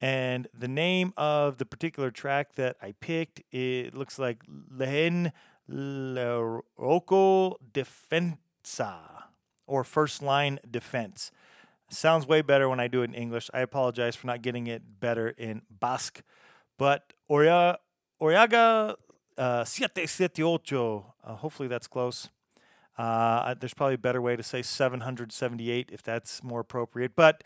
And 0.00 0.48
the 0.52 0.68
name 0.68 1.12
of 1.16 1.58
the 1.58 1.66
particular 1.66 2.10
track 2.10 2.54
that 2.56 2.76
I 2.82 2.92
picked, 3.00 3.42
it 3.52 3.94
looks 3.94 4.18
like 4.18 4.42
Lehen 4.70 5.32
Leroko 5.70 7.56
Defensa 8.64 9.24
or 9.66 9.84
First 9.84 10.22
Line 10.22 10.58
Defense. 10.68 11.30
Sounds 11.90 12.26
way 12.26 12.42
better 12.42 12.68
when 12.68 12.80
I 12.80 12.88
do 12.88 13.02
it 13.02 13.04
in 13.04 13.14
English. 13.14 13.50
I 13.54 13.60
apologize 13.60 14.16
for 14.16 14.26
not 14.26 14.42
getting 14.42 14.66
it 14.66 14.82
better 15.00 15.28
in 15.28 15.62
Basque. 15.70 16.22
But 16.78 17.12
Oria, 17.28 17.78
Orreaga 18.20 18.96
uh, 19.36 19.64
siete 19.64 20.08
siete 20.08 20.42
ocho. 20.42 21.14
Uh, 21.22 21.34
hopefully 21.36 21.68
that's 21.68 21.86
close. 21.86 22.28
Uh, 22.96 23.54
there's 23.54 23.74
probably 23.74 23.94
a 23.94 23.98
better 23.98 24.22
way 24.22 24.36
to 24.36 24.42
say 24.42 24.62
778 24.62 25.90
if 25.92 26.02
that's 26.02 26.42
more 26.42 26.60
appropriate. 26.60 27.12
But 27.14 27.44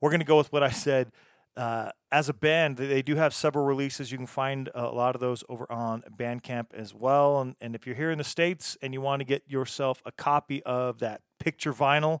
we're 0.00 0.10
going 0.10 0.20
to 0.20 0.26
go 0.26 0.38
with 0.38 0.52
what 0.52 0.62
I 0.62 0.70
said. 0.70 1.12
Uh, 1.60 1.90
as 2.10 2.30
a 2.30 2.32
band, 2.32 2.78
they 2.78 3.02
do 3.02 3.16
have 3.16 3.34
several 3.34 3.66
releases. 3.66 4.10
You 4.10 4.16
can 4.16 4.26
find 4.26 4.70
a 4.74 4.86
lot 4.86 5.14
of 5.14 5.20
those 5.20 5.44
over 5.50 5.70
on 5.70 6.02
Bandcamp 6.16 6.72
as 6.72 6.94
well. 6.94 7.42
And, 7.42 7.54
and 7.60 7.74
if 7.74 7.86
you're 7.86 7.96
here 7.96 8.10
in 8.10 8.16
the 8.16 8.24
States 8.24 8.78
and 8.80 8.94
you 8.94 9.02
want 9.02 9.20
to 9.20 9.24
get 9.26 9.42
yourself 9.46 10.00
a 10.06 10.10
copy 10.10 10.62
of 10.62 11.00
that 11.00 11.20
picture 11.38 11.74
vinyl, 11.74 12.20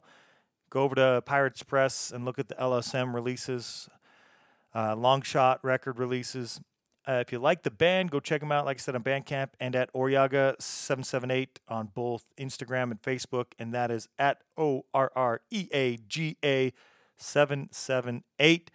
go 0.68 0.82
over 0.82 0.94
to 0.96 1.22
Pirates 1.24 1.62
Press 1.62 2.12
and 2.12 2.26
look 2.26 2.38
at 2.38 2.48
the 2.48 2.54
LSM 2.56 3.14
releases, 3.14 3.88
uh, 4.74 4.94
long 4.94 5.22
shot 5.22 5.58
record 5.64 5.98
releases. 5.98 6.60
Uh, 7.08 7.22
if 7.26 7.32
you 7.32 7.38
like 7.38 7.62
the 7.62 7.70
band, 7.70 8.10
go 8.10 8.20
check 8.20 8.42
them 8.42 8.52
out, 8.52 8.66
like 8.66 8.76
I 8.76 8.80
said, 8.80 8.94
on 8.94 9.02
Bandcamp 9.02 9.48
and 9.58 9.74
at 9.74 9.90
Orreaga778 9.94 11.48
on 11.66 11.88
both 11.94 12.26
Instagram 12.38 12.90
and 12.90 13.00
Facebook. 13.00 13.46
And 13.58 13.72
that 13.72 13.90
is 13.90 14.06
at 14.18 14.42
O 14.58 14.84
R 14.92 15.10
R 15.16 15.40
E 15.50 15.68
A 15.72 15.96
G 15.96 16.36
A 16.44 16.74
778. 17.16 18.70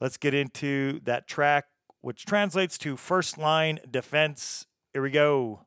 Let's 0.00 0.16
get 0.16 0.34
into 0.34 1.00
that 1.04 1.26
track, 1.26 1.64
which 2.00 2.26
translates 2.26 2.76
to 2.78 2.96
First 2.96 3.38
Line 3.38 3.80
Defense. 3.90 4.66
Here 4.92 5.02
we 5.02 5.10
go. 5.10 5.60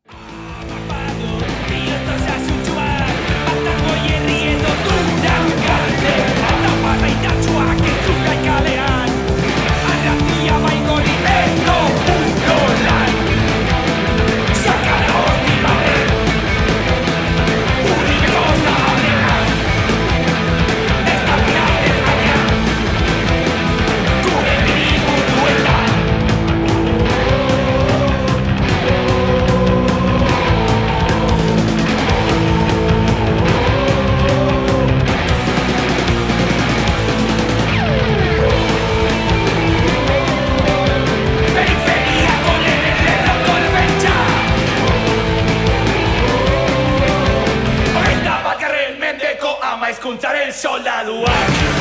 esse 50.57 50.67
olhar 50.67 51.05
no 51.05 51.21
ar. 51.21 51.76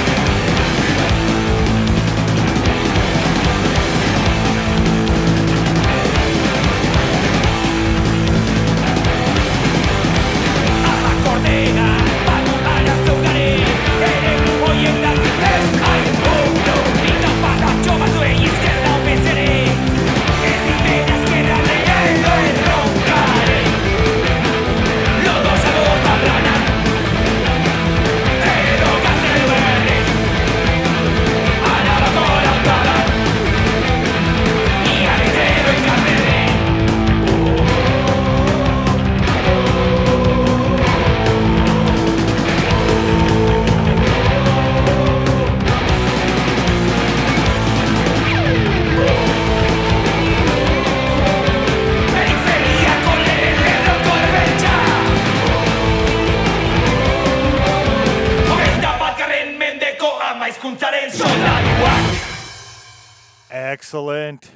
Excellent. 63.87 64.51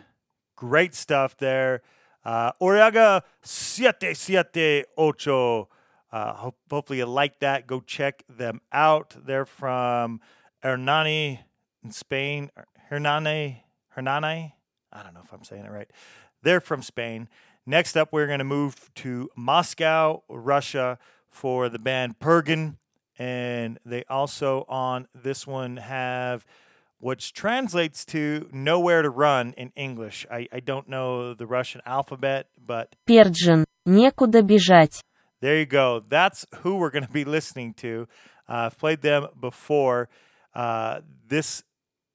Great 0.56 0.92
stuff 0.92 1.36
there. 1.36 1.82
Uh, 2.24 2.50
Orreaga 2.60 3.22
siete 3.42 4.16
siete 4.16 4.86
ocho. 4.98 5.68
Uh, 6.10 6.32
ho- 6.32 6.54
hopefully 6.68 6.98
you 6.98 7.06
like 7.06 7.38
that. 7.38 7.68
Go 7.68 7.78
check 7.78 8.24
them 8.28 8.60
out. 8.72 9.14
They're 9.24 9.44
from 9.46 10.20
Hernani 10.64 11.42
in 11.84 11.92
Spain. 11.92 12.50
Hernani, 12.90 13.62
Hernani. 13.90 14.56
I 14.92 15.02
don't 15.04 15.14
know 15.14 15.20
if 15.22 15.32
I'm 15.32 15.44
saying 15.44 15.64
it 15.64 15.70
right. 15.70 15.88
They're 16.42 16.60
from 16.60 16.82
Spain. 16.82 17.28
Next 17.64 17.96
up, 17.96 18.08
we're 18.12 18.26
going 18.26 18.40
to 18.40 18.44
move 18.44 18.90
to 18.96 19.30
Moscow, 19.36 20.24
Russia, 20.28 20.98
for 21.28 21.68
the 21.68 21.78
band 21.78 22.18
Purgen, 22.18 22.78
and 23.16 23.78
they 23.86 24.02
also 24.10 24.64
on 24.68 25.06
this 25.14 25.46
one 25.46 25.76
have 25.76 26.44
which 26.99 27.33
translates 27.33 28.05
to 28.05 28.47
nowhere 28.51 29.01
to 29.01 29.09
run 29.09 29.53
in 29.57 29.71
English. 29.75 30.25
I, 30.31 30.47
I 30.51 30.59
don't 30.59 30.87
know 30.87 31.33
the 31.33 31.45
Russian 31.45 31.81
alphabet, 31.85 32.47
but 32.57 32.95
Перджин. 33.07 33.63
Некуда 33.87 34.41
бежать. 34.41 35.01
there 35.41 35.57
you 35.59 35.65
go. 35.65 36.01
That's 36.07 36.45
who 36.61 36.77
we're 36.77 36.89
going 36.89 37.05
to 37.05 37.11
be 37.11 37.25
listening 37.25 37.73
to. 37.75 38.07
Uh, 38.49 38.69
I've 38.71 38.77
played 38.79 39.01
them 39.01 39.27
before. 39.39 40.09
Uh, 40.53 41.01
this 41.27 41.63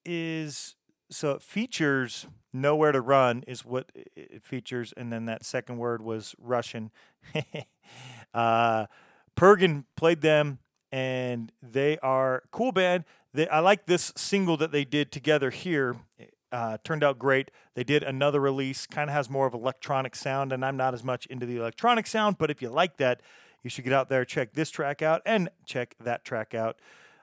is 0.05 0.75
so 1.11 1.33
it 1.33 1.43
features 1.43 2.27
nowhere 2.53 2.91
to 2.93 3.01
run 3.01 3.43
is 3.47 3.65
what 3.65 3.91
it- 3.95 4.09
it 4.17 4.45
features, 4.45 4.93
and 4.97 5.13
then 5.13 5.27
that 5.27 5.45
second 5.45 5.77
word 5.79 6.03
was 6.03 6.35
Russian. 6.39 6.91
uh, 8.35 8.87
Pergin 9.37 9.85
played 9.97 10.21
them, 10.21 10.59
and 10.93 11.53
they 11.63 11.99
are 11.99 12.37
a 12.37 12.49
cool 12.51 12.73
band. 12.73 13.05
They, 13.35 13.49
I 13.49 13.61
like 13.61 13.87
this 13.87 14.13
single 14.17 14.57
that 14.59 14.73
they 14.73 14.85
did 14.85 15.13
together 15.13 15.51
here. 15.51 15.97
Uh, 16.53 16.79
turned 16.83 17.05
out 17.05 17.19
great. 17.19 17.51
They 17.75 17.85
did 17.85 18.03
another 18.03 18.41
release, 18.41 18.85
kind 18.87 19.09
of 19.09 19.15
has 19.15 19.31
more 19.31 19.47
of 19.47 19.55
electronic 19.55 20.17
sound, 20.17 20.53
and 20.53 20.65
I'm 20.65 20.77
not 20.77 20.95
as 20.95 21.05
much 21.05 21.27
into 21.27 21.47
the 21.47 21.59
electronic 21.59 22.09
sound. 22.09 22.39
But 22.39 22.51
if 22.51 22.61
you 22.61 22.71
like 22.71 22.97
that, 22.97 23.21
you 23.63 23.71
should 23.71 23.85
get 23.85 23.93
out 23.93 24.09
there, 24.09 24.25
check 24.25 24.55
this 24.55 24.71
track 24.71 25.01
out, 25.01 25.23
and 25.25 25.49
check 25.65 25.95
that 26.01 26.25
track 26.25 26.55
out. 26.55 26.81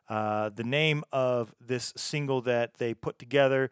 Uh, 0.08 0.50
the 0.50 0.64
name 0.64 1.04
of 1.12 1.54
this 1.60 1.94
single 1.98 2.42
that 2.42 2.76
they 2.76 2.94
put 2.94 3.20
together, 3.20 3.70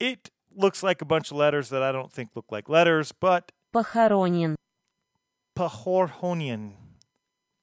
it 0.00 0.30
looks 0.52 0.82
like 0.82 1.00
a 1.00 1.04
bunch 1.04 1.30
of 1.30 1.36
letters 1.36 1.68
that 1.68 1.82
I 1.82 1.92
don't 1.92 2.12
think 2.12 2.30
look 2.34 2.50
like 2.50 2.68
letters, 2.68 3.12
but 3.12 3.52
Похоронен. 3.72 4.56
Pahorhonian, 5.56 6.72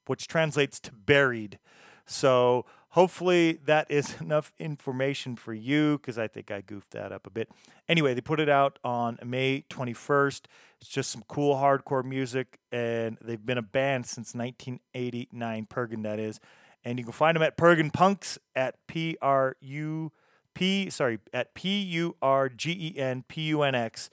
which 0.05 0.27
translates 0.27 0.79
to 0.81 0.93
buried. 0.93 1.59
So 2.05 2.65
hopefully 2.92 3.58
that 3.64 3.90
is 3.90 4.14
enough 4.20 4.52
information 4.58 5.36
for 5.36 5.52
you 5.52 5.98
because 5.98 6.18
I 6.18 6.28
think 6.28 6.50
I 6.50 6.60
goofed 6.60 6.92
that 6.92 7.12
up 7.12 7.26
a 7.26 7.30
bit. 7.30 7.50
Anyway, 7.88 8.14
they 8.14 8.20
put 8.20 8.40
it 8.40 8.48
out 8.48 8.78
on 8.84 9.18
May 9.24 9.64
21st. 9.68 10.42
It's 10.80 10.90
just 10.90 11.10
some 11.10 11.24
cool 11.28 11.56
hardcore 11.56 12.04
music, 12.04 12.58
and 12.70 13.18
they've 13.20 13.44
been 13.44 13.58
a 13.58 13.62
band 13.62 14.06
since 14.06 14.34
1989, 14.34 15.66
Purgen, 15.66 16.02
that 16.04 16.18
is. 16.18 16.40
And 16.84 16.98
you 16.98 17.04
can 17.04 17.12
find 17.12 17.36
them 17.36 17.42
at 17.42 17.56
Purgen 17.56 17.92
Punks 17.92 18.38
at 18.56 18.74
P 18.88 19.16
R 19.22 19.56
U 19.60 20.10
P, 20.54 20.90
sorry, 20.90 21.20
at 21.32 21.54
P 21.54 21.80
U 21.82 22.16
R 22.20 22.48
G 22.48 22.72
E 22.72 22.98
N 22.98 23.24
P 23.28 23.42
U 23.42 23.62
N 23.62 23.76
X 23.76 24.10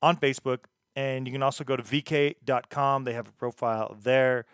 on 0.00 0.16
Facebook. 0.16 0.66
And 0.94 1.26
you 1.26 1.32
can 1.32 1.42
also 1.42 1.64
go 1.64 1.74
to 1.74 1.82
vk.com. 1.82 3.04
They 3.04 3.14
have 3.14 3.26
a 3.26 3.32
profile 3.32 3.96
there. 4.00 4.44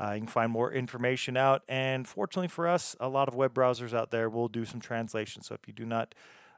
Uh, 0.00 0.12
you 0.12 0.20
can 0.20 0.28
find 0.28 0.50
more 0.50 0.72
information 0.72 1.36
out. 1.36 1.62
And 1.68 2.08
fortunately 2.08 2.48
for 2.48 2.66
us, 2.66 2.96
a 2.98 3.08
lot 3.08 3.28
of 3.28 3.34
web 3.34 3.54
browsers 3.54 3.94
out 3.94 4.10
there 4.10 4.28
will 4.28 4.48
do 4.48 4.64
some 4.64 4.80
translation. 4.80 5.42
So 5.42 5.54
if 5.54 5.66
you 5.66 5.72
do 5.72 5.84
not 5.84 6.14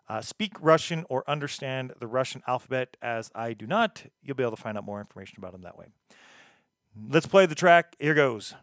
uh, 0.08 0.20
speak 0.20 0.52
Russian 0.60 1.04
or 1.08 1.24
understand 1.28 1.92
the 1.98 2.06
Russian 2.06 2.42
alphabet, 2.46 2.96
as 3.02 3.30
I 3.34 3.52
do 3.52 3.66
not, 3.66 4.04
you'll 4.22 4.36
be 4.36 4.42
able 4.42 4.56
to 4.56 4.62
find 4.62 4.78
out 4.78 4.84
more 4.84 5.00
information 5.00 5.36
about 5.38 5.52
them 5.52 5.62
that 5.62 5.76
way. 5.76 5.86
Let's 7.08 7.26
play 7.26 7.46
the 7.46 7.54
track. 7.54 7.96
Here 7.98 8.14
goes. 8.14 8.54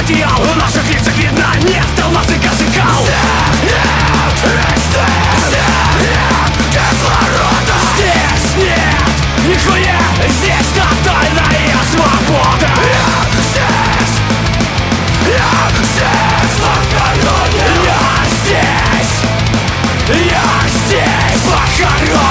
Материал 0.00 0.42
В 0.42 0.56
наших 0.56 0.88
лицах 0.88 1.14
видно 1.16 1.46
нефть, 1.62 2.00
алмазы, 2.02 2.36
газ 2.36 2.60
и 2.60 2.78
кал 2.78 3.06
кислорода 6.70 7.76
Здесь 7.94 8.56
нет 8.56 9.10
нихуя 9.46 10.00
Здесь 10.28 10.68
тотальная 10.74 11.76
свобода 11.90 12.70
здесь 13.50 14.16
Я 15.26 15.50
здесь 15.82 16.56
похоронен 16.62 17.76
Я 17.84 18.02
здесь 18.44 19.14
Я 20.08 20.46
здесь 20.68 21.42
похоронен 21.46 22.29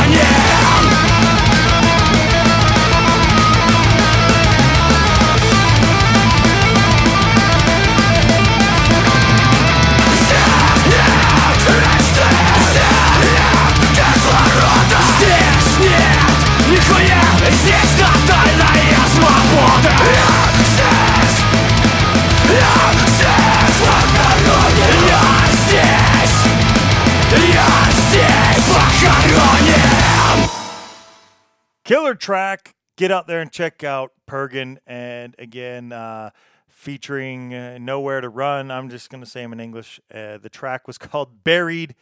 Killer 31.83 32.15
track. 32.15 32.75
Get 32.97 33.11
out 33.11 33.27
there 33.27 33.41
and 33.41 33.51
check 33.51 33.83
out 33.83 34.11
Purgen. 34.27 34.77
And 34.85 35.35
again, 35.39 35.91
uh, 35.91 36.31
featuring 36.67 37.53
uh, 37.53 37.77
Nowhere 37.77 38.21
to 38.21 38.29
Run. 38.29 38.71
I'm 38.71 38.89
just 38.89 39.09
going 39.09 39.23
to 39.23 39.29
say 39.29 39.41
them 39.41 39.53
in 39.53 39.59
English. 39.59 39.99
Uh, 40.13 40.37
the 40.37 40.49
track 40.49 40.87
was 40.87 40.97
called 40.99 41.43
Buried. 41.43 41.95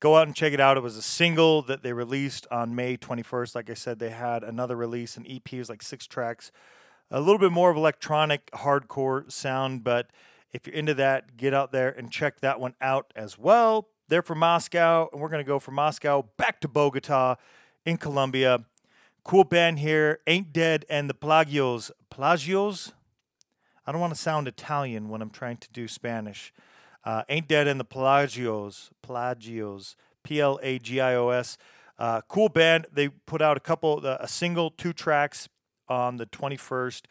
Go 0.00 0.16
out 0.16 0.26
and 0.26 0.34
check 0.34 0.52
it 0.52 0.60
out. 0.60 0.76
It 0.76 0.82
was 0.82 0.96
a 0.96 1.02
single 1.02 1.62
that 1.62 1.82
they 1.82 1.92
released 1.92 2.46
on 2.50 2.74
May 2.74 2.96
21st. 2.96 3.54
Like 3.54 3.70
I 3.70 3.74
said, 3.74 3.98
they 3.98 4.10
had 4.10 4.42
another 4.42 4.76
release, 4.76 5.16
an 5.16 5.26
EP, 5.28 5.52
it 5.52 5.58
was 5.58 5.68
like 5.68 5.82
six 5.82 6.06
tracks. 6.06 6.50
A 7.10 7.20
little 7.20 7.38
bit 7.38 7.52
more 7.52 7.70
of 7.70 7.76
electronic 7.76 8.50
hardcore 8.52 9.30
sound, 9.30 9.84
but 9.84 10.10
if 10.52 10.66
you're 10.66 10.74
into 10.76 10.94
that, 10.94 11.36
get 11.36 11.54
out 11.54 11.72
there 11.72 11.90
and 11.90 12.10
check 12.10 12.40
that 12.40 12.60
one 12.60 12.74
out 12.80 13.12
as 13.14 13.38
well. 13.38 13.88
They're 14.08 14.22
from 14.22 14.38
Moscow, 14.38 15.08
and 15.12 15.20
we're 15.20 15.28
going 15.28 15.44
to 15.44 15.48
go 15.48 15.58
from 15.58 15.74
Moscow 15.74 16.24
back 16.38 16.60
to 16.62 16.68
Bogota 16.68 17.36
in 17.84 17.98
Colombia. 17.98 18.64
Cool 19.22 19.44
band 19.44 19.80
here, 19.80 20.20
Ain't 20.26 20.52
Dead 20.52 20.86
and 20.88 21.10
the 21.10 21.14
Plagios. 21.14 21.90
Plagios? 22.10 22.92
I 23.86 23.92
don't 23.92 24.00
want 24.00 24.14
to 24.14 24.20
sound 24.20 24.48
Italian 24.48 25.10
when 25.10 25.20
I'm 25.20 25.30
trying 25.30 25.58
to 25.58 25.70
do 25.70 25.86
Spanish. 25.88 26.54
Uh, 27.04 27.22
Ain't 27.28 27.48
Dead 27.48 27.68
and 27.68 27.78
the 27.78 27.84
Plagios. 27.84 28.88
Plagios. 29.06 29.94
P 30.24 30.40
L 30.40 30.58
A 30.62 30.78
G 30.78 31.00
I 31.00 31.14
O 31.14 31.28
S. 31.28 31.58
Uh, 31.98 32.22
cool 32.28 32.48
band. 32.48 32.86
They 32.92 33.08
put 33.08 33.42
out 33.42 33.56
a 33.56 33.60
couple, 33.60 34.00
uh, 34.06 34.16
a 34.20 34.28
single, 34.28 34.70
two 34.70 34.92
tracks 34.92 35.48
on 35.88 36.16
the 36.16 36.26
21st. 36.26 37.02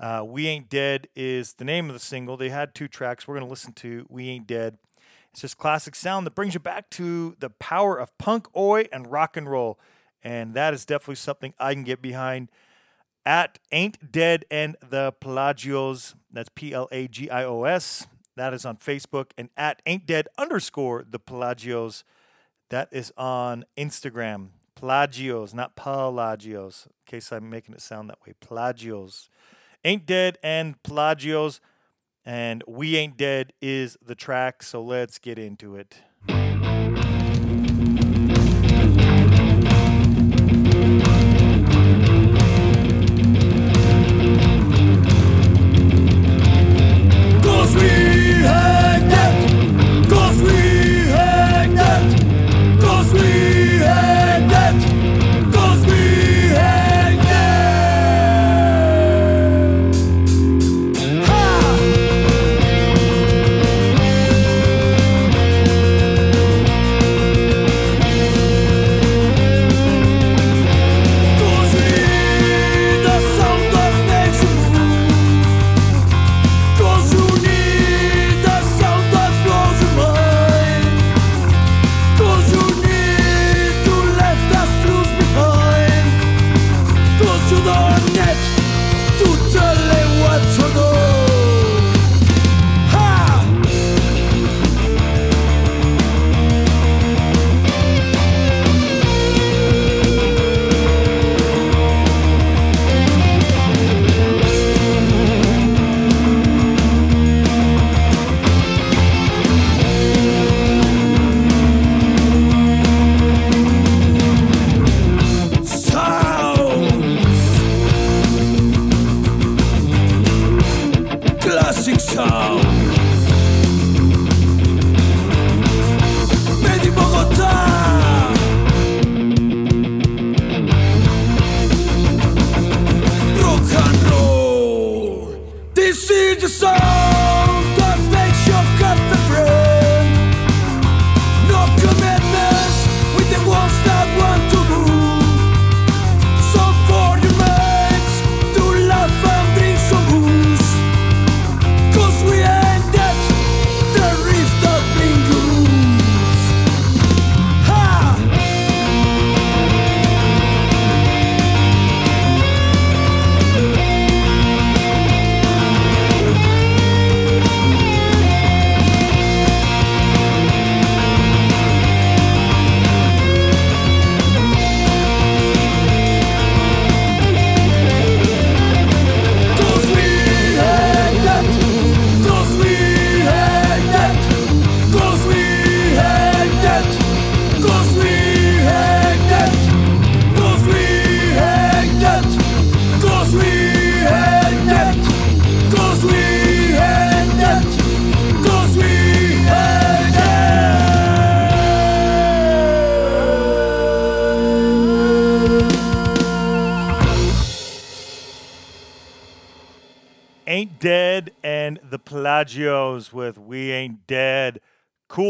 Uh, 0.00 0.24
we 0.26 0.46
Ain't 0.46 0.70
Dead 0.70 1.08
is 1.14 1.54
the 1.54 1.64
name 1.64 1.88
of 1.88 1.94
the 1.94 2.00
single. 2.00 2.36
They 2.36 2.50
had 2.50 2.74
two 2.74 2.88
tracks. 2.88 3.26
We're 3.26 3.34
going 3.34 3.46
to 3.46 3.50
listen 3.50 3.72
to 3.74 4.06
We 4.08 4.28
Ain't 4.28 4.46
Dead. 4.46 4.78
It's 5.38 5.42
just 5.42 5.56
classic 5.56 5.94
sound 5.94 6.26
that 6.26 6.34
brings 6.34 6.54
you 6.54 6.58
back 6.58 6.90
to 6.90 7.36
the 7.38 7.48
power 7.48 7.96
of 7.96 8.18
punk, 8.18 8.48
oi, 8.56 8.88
and 8.90 9.08
rock 9.08 9.36
and 9.36 9.48
roll. 9.48 9.78
And 10.20 10.52
that 10.54 10.74
is 10.74 10.84
definitely 10.84 11.14
something 11.14 11.54
I 11.60 11.74
can 11.74 11.84
get 11.84 12.02
behind 12.02 12.48
at 13.24 13.60
Ain't 13.70 14.10
Dead 14.10 14.46
and 14.50 14.74
the 14.80 15.12
Pelagios. 15.20 16.16
That's 16.32 16.48
P 16.52 16.72
L 16.72 16.88
A 16.90 17.06
G 17.06 17.30
I 17.30 17.44
O 17.44 17.62
S. 17.62 18.08
That 18.34 18.52
is 18.52 18.64
on 18.64 18.78
Facebook. 18.78 19.30
And 19.38 19.48
at 19.56 19.80
Ain't 19.86 20.06
Dead 20.06 20.26
underscore 20.36 21.04
the 21.08 21.20
Pelagios. 21.20 22.02
That 22.70 22.88
is 22.90 23.12
on 23.16 23.64
Instagram. 23.76 24.48
Pelagios, 24.74 25.54
not 25.54 25.76
Pelagios. 25.76 26.86
In 26.86 26.92
case 27.06 27.30
I'm 27.30 27.48
making 27.48 27.76
it 27.76 27.80
sound 27.80 28.10
that 28.10 28.18
way. 28.26 28.34
Pelagios. 28.44 29.28
Ain't 29.84 30.04
Dead 30.04 30.36
and 30.42 30.82
Pelagios. 30.82 31.60
And 32.28 32.62
We 32.68 32.94
Ain't 32.96 33.16
Dead 33.16 33.54
is 33.62 33.96
the 34.04 34.14
track. 34.14 34.62
So 34.62 34.82
let's 34.82 35.18
get 35.18 35.38
into 35.38 35.76
it. 35.76 36.02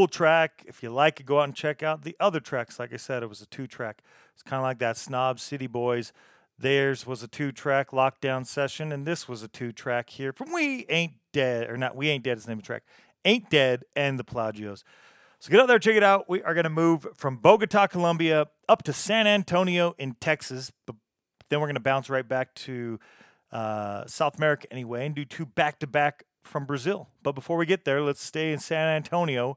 Track. 0.09 0.65
If 0.67 0.83
you 0.83 0.91
like 0.91 1.21
it, 1.21 1.27
go 1.27 1.41
out 1.41 1.45
and 1.45 1.55
check 1.55 1.83
out 1.83 2.03
the 2.03 2.17
other 2.19 2.41
tracks. 2.41 2.79
Like 2.79 2.93
I 2.93 2.97
said, 2.97 3.23
it 3.23 3.29
was 3.29 3.41
a 3.41 3.47
two 3.47 3.67
track. 3.67 4.03
It's 4.35 4.43
kind 4.43 4.59
of 4.59 4.65
like 4.65 4.79
that 4.79 4.97
Snob 4.97 5.41
City 5.41 5.67
Boys. 5.67 6.13
Theirs 6.59 7.07
was 7.07 7.23
a 7.23 7.29
two 7.29 7.53
track 7.53 7.91
lockdown 7.91 8.45
session, 8.45 8.91
and 8.91 9.07
this 9.07 9.29
was 9.29 9.43
a 9.43 9.49
two 9.49 9.71
track 9.71 10.11
here 10.11 10.33
from 10.33 10.53
We 10.53 10.87
Ain't 10.89 11.13
Dead, 11.33 11.71
or 11.71 11.77
not 11.77 11.95
We 11.95 12.09
Ain't 12.09 12.25
Dead 12.25 12.37
is 12.37 12.45
the 12.45 12.51
name 12.51 12.59
of 12.59 12.65
the 12.65 12.67
track. 12.67 12.83
Ain't 13.25 13.49
Dead 13.49 13.85
and 13.95 14.19
the 14.19 14.25
Plagios. 14.25 14.83
So 15.39 15.51
get 15.51 15.61
out 15.61 15.69
there, 15.69 15.79
check 15.79 15.95
it 15.95 16.03
out. 16.03 16.29
We 16.29 16.43
are 16.43 16.53
going 16.55 16.65
to 16.65 16.71
move 16.71 17.07
from 17.15 17.37
Bogota, 17.37 17.87
Colombia, 17.87 18.47
up 18.69 18.83
to 18.85 18.93
San 18.93 19.29
Antonio 19.29 19.95
in 19.97 20.17
Texas. 20.21 20.73
But 20.85 20.97
then 21.49 21.61
we're 21.61 21.67
going 21.67 21.75
to 21.75 21.81
bounce 21.81 22.11
right 22.11 22.27
back 22.27 22.55
to 22.55 22.99
uh, 23.53 24.05
South 24.07 24.37
America 24.37 24.67
anyway 24.73 25.07
and 25.07 25.15
do 25.15 25.25
two 25.25 25.47
back 25.47 25.79
to 25.79 25.87
back 25.87 26.25
from 26.43 26.65
Brazil. 26.65 27.09
But 27.23 27.37
before 27.37 27.57
we 27.57 27.67
get 27.67 27.85
there, 27.85 28.01
let's 28.03 28.23
stay 28.23 28.53
in 28.53 28.59
San 28.59 28.89
Antonio 28.89 29.57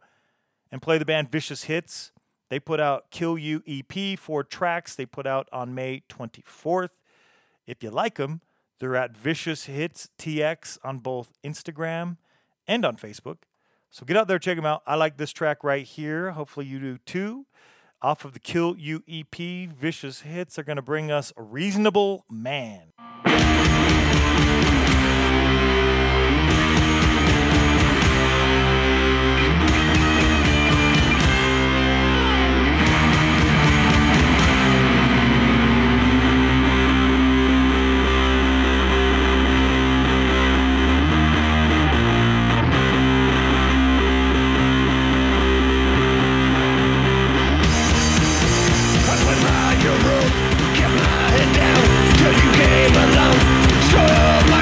and 0.71 0.81
play 0.81 0.97
the 0.97 1.05
band 1.05 1.31
Vicious 1.31 1.63
Hits. 1.63 2.11
They 2.49 2.59
put 2.59 2.79
out 2.79 3.11
Kill 3.11 3.37
You 3.37 3.63
EP, 3.67 4.17
four 4.17 4.43
tracks 4.43 4.95
they 4.95 5.05
put 5.05 5.27
out 5.27 5.47
on 5.51 5.75
May 5.75 6.03
24th. 6.09 6.89
If 7.65 7.83
you 7.83 7.89
like 7.89 8.15
them, 8.15 8.41
they're 8.79 8.95
at 8.95 9.15
Vicious 9.15 9.65
Hits 9.65 10.09
TX 10.17 10.77
on 10.83 10.99
both 10.99 11.31
Instagram 11.43 12.17
and 12.67 12.83
on 12.85 12.97
Facebook. 12.97 13.37
So 13.89 14.05
get 14.05 14.17
out 14.17 14.27
there, 14.27 14.39
check 14.39 14.55
them 14.55 14.65
out. 14.65 14.81
I 14.87 14.95
like 14.95 15.17
this 15.17 15.31
track 15.31 15.63
right 15.63 15.85
here. 15.85 16.31
Hopefully 16.31 16.65
you 16.65 16.79
do 16.79 16.97
too. 17.05 17.45
Off 18.01 18.25
of 18.25 18.33
the 18.33 18.39
Kill 18.39 18.75
You 18.77 19.03
EP, 19.07 19.69
Vicious 19.69 20.21
Hits 20.21 20.57
are 20.57 20.63
going 20.63 20.77
to 20.77 20.81
bring 20.81 21.11
us 21.11 21.31
a 21.37 21.43
Reasonable 21.43 22.25
Man. 22.29 22.93
Spoiled 52.91 54.45
my 54.51 54.61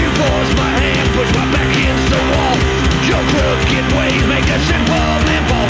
you 0.00 0.08
forced 0.16 0.54
my 0.56 0.72
hand, 0.80 1.06
put 1.12 1.28
my 1.36 1.44
back 1.52 1.68
against 1.68 2.06
the 2.08 2.22
wall. 2.32 2.56
Your 3.04 3.22
crooked 3.32 3.86
ways 3.96 4.24
make 4.28 4.48
a 4.48 4.58
simple 4.64 5.12
man 5.28 5.42
fall. 5.48 5.68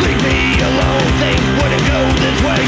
Leave 0.00 0.20
me 0.24 0.38
alone, 0.60 1.08
things 1.20 1.46
wouldn't 1.60 1.84
go 1.88 2.00
this 2.24 2.38
way. 2.40 2.62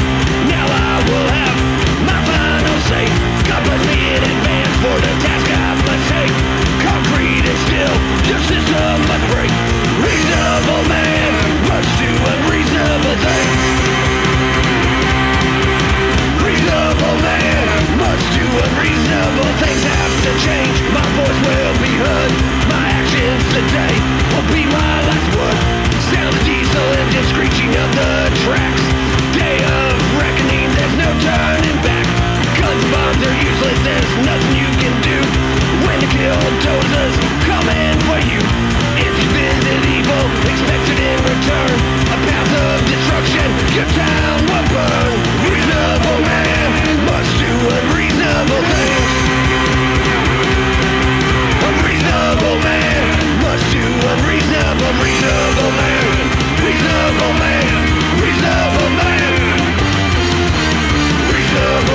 Now 0.53 0.65
I 0.69 0.93
will 1.09 1.27
have 1.33 1.57
my 2.05 2.19
final 2.29 2.77
say. 2.89 3.05
God 3.49 3.61
bless 3.65 3.83
me 3.89 3.99
in 4.15 4.21
advance 4.21 4.75
for 4.81 4.97
the 5.01 5.13
task 5.25 5.45
I 5.49 5.69
must 5.85 6.05
take. 6.13 6.35
Concrete 6.85 7.45
your 8.29 8.41
system 8.49 8.93
must 9.09 9.25
break. 9.33 9.51
Reasonable 10.01 10.83
man 10.89 11.13
unreasonable 12.25 13.15
things. 13.17 13.72
Change. 20.41 20.77
My 20.93 21.05
voice 21.13 21.39
will 21.45 21.75
be 21.83 21.93
heard. 22.01 22.31
My 22.69 22.85
actions 22.89 23.43
today 23.53 23.95
will 24.33 24.47
be 24.49 24.63
my 24.65 24.95
last 25.05 25.29
word. 25.37 25.59
Sound 26.09 26.33
the 26.33 26.43
diesel 26.47 26.87
engine 27.01 27.27
screeching 27.29 27.71
up 27.77 27.91
the 27.93 28.13
tracks. 28.45 28.83
Day 29.37 29.57
of 29.61 29.93
reckoning, 30.17 30.69
there's 30.73 30.97
no 30.97 31.09
turning 31.21 31.79
back. 31.85 32.05
Guns 32.57 32.81
and 32.81 32.91
bombs 32.93 33.21
are 33.21 33.37
useless, 33.37 33.79
there's 33.85 34.13
nothing 34.25 34.53
you 34.57 34.69
can 34.81 34.95
do. 35.05 35.17
When 35.85 35.97
the 36.01 36.09
killdozers 36.17 37.15
coming 37.45 37.97
for 38.07 38.19
you. 38.23 38.41
If 38.97 39.13
you 39.19 39.29
visit 39.33 39.81
evil, 39.97 40.23
expect 40.49 40.85
it 40.93 40.99
in 41.01 41.19
return. 41.21 41.75
A 42.13 42.17
path 42.25 42.51
of 42.53 42.77
destruction, 42.89 43.47
your 43.73 43.89
town 43.93 44.37
will 44.49 44.67
burn. 44.71 45.11
Reasonable 45.49 46.19
man 46.25 46.69
must 47.09 47.31
do 47.41 47.51
unreasonable 47.51 48.63
things. 48.69 49.92
Reasonable 54.03 54.93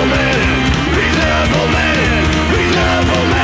man, 0.07 0.49
reasonable 0.97 1.69
man, 1.69 2.25
reasonable 2.51 3.29
man. 3.29 3.38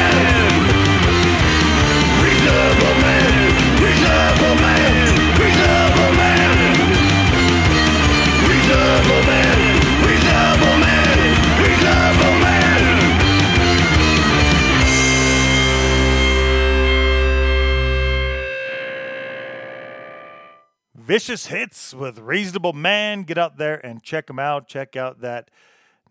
Vicious 21.15 21.47
Hits 21.47 21.95
with 21.95 22.19
Reasonable 22.19 22.73
Man. 22.73 23.23
Get 23.23 23.39
out 23.39 23.57
there 23.57 23.77
and 23.87 24.03
check 24.03 24.27
them 24.27 24.41
out. 24.41 24.67
Check 24.67 24.97
out 24.97 25.21
that 25.21 25.49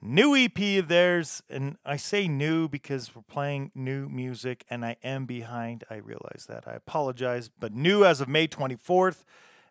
new 0.02 0.34
EP 0.34 0.58
of 0.80 0.88
theirs. 0.88 1.44
And 1.50 1.76
I 1.86 1.98
say 1.98 2.30
new 2.30 2.70
because 2.70 3.14
we're 3.14 3.24
playing 3.24 3.72
new 3.76 4.08
music 4.08 4.64
and 4.70 4.86
I 4.86 4.96
am 5.04 5.26
behind. 5.26 5.84
I 5.90 5.96
realize 5.96 6.46
that. 6.48 6.66
I 6.66 6.76
apologize. 6.76 7.50
But 7.50 7.74
new 7.74 8.06
as 8.06 8.22
of 8.22 8.30
May 8.30 8.48
24th. 8.48 9.26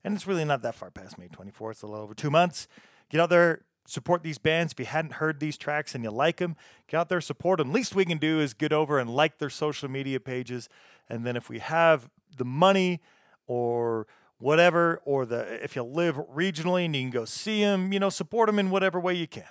And 0.04 0.14
it's 0.14 0.26
really 0.26 0.44
not 0.44 0.60
that 0.60 0.74
far 0.74 0.90
past 0.90 1.16
May 1.16 1.28
24th. 1.28 1.70
It's 1.70 1.82
a 1.82 1.86
little 1.86 2.04
over 2.04 2.12
two 2.12 2.30
months. 2.30 2.68
Get 3.08 3.18
out 3.18 3.30
there, 3.30 3.62
support 3.86 4.22
these 4.22 4.36
bands. 4.36 4.74
If 4.74 4.80
you 4.80 4.84
hadn't 4.84 5.14
heard 5.14 5.40
these 5.40 5.56
tracks 5.56 5.94
and 5.94 6.04
you 6.04 6.10
like 6.10 6.36
them, 6.36 6.56
get 6.88 6.98
out 6.98 7.08
there, 7.08 7.22
support 7.22 7.56
them. 7.56 7.72
Least 7.72 7.94
we 7.94 8.04
can 8.04 8.18
do 8.18 8.38
is 8.38 8.52
get 8.52 8.74
over 8.74 8.98
and 8.98 9.08
like 9.08 9.38
their 9.38 9.48
social 9.48 9.88
media 9.88 10.20
pages. 10.20 10.68
And 11.08 11.24
then 11.24 11.36
if 11.38 11.48
we 11.48 11.60
have 11.60 12.10
the 12.36 12.44
money 12.44 13.00
or 13.46 14.06
whatever, 14.43 15.01
or 15.05 15.24
the 15.24 15.62
if 15.62 15.76
you 15.76 15.82
live 15.84 16.16
regionally 16.16 16.84
and 16.84 16.97
you 16.97 17.03
can 17.03 17.11
go 17.11 17.24
see 17.24 17.61
them, 17.61 17.93
you 17.93 18.01
know, 18.01 18.11
support 18.11 18.49
them 18.49 18.59
in 18.59 18.70
whatever 18.70 18.99
way 18.99 19.14
you 19.14 19.28
can. 19.28 19.45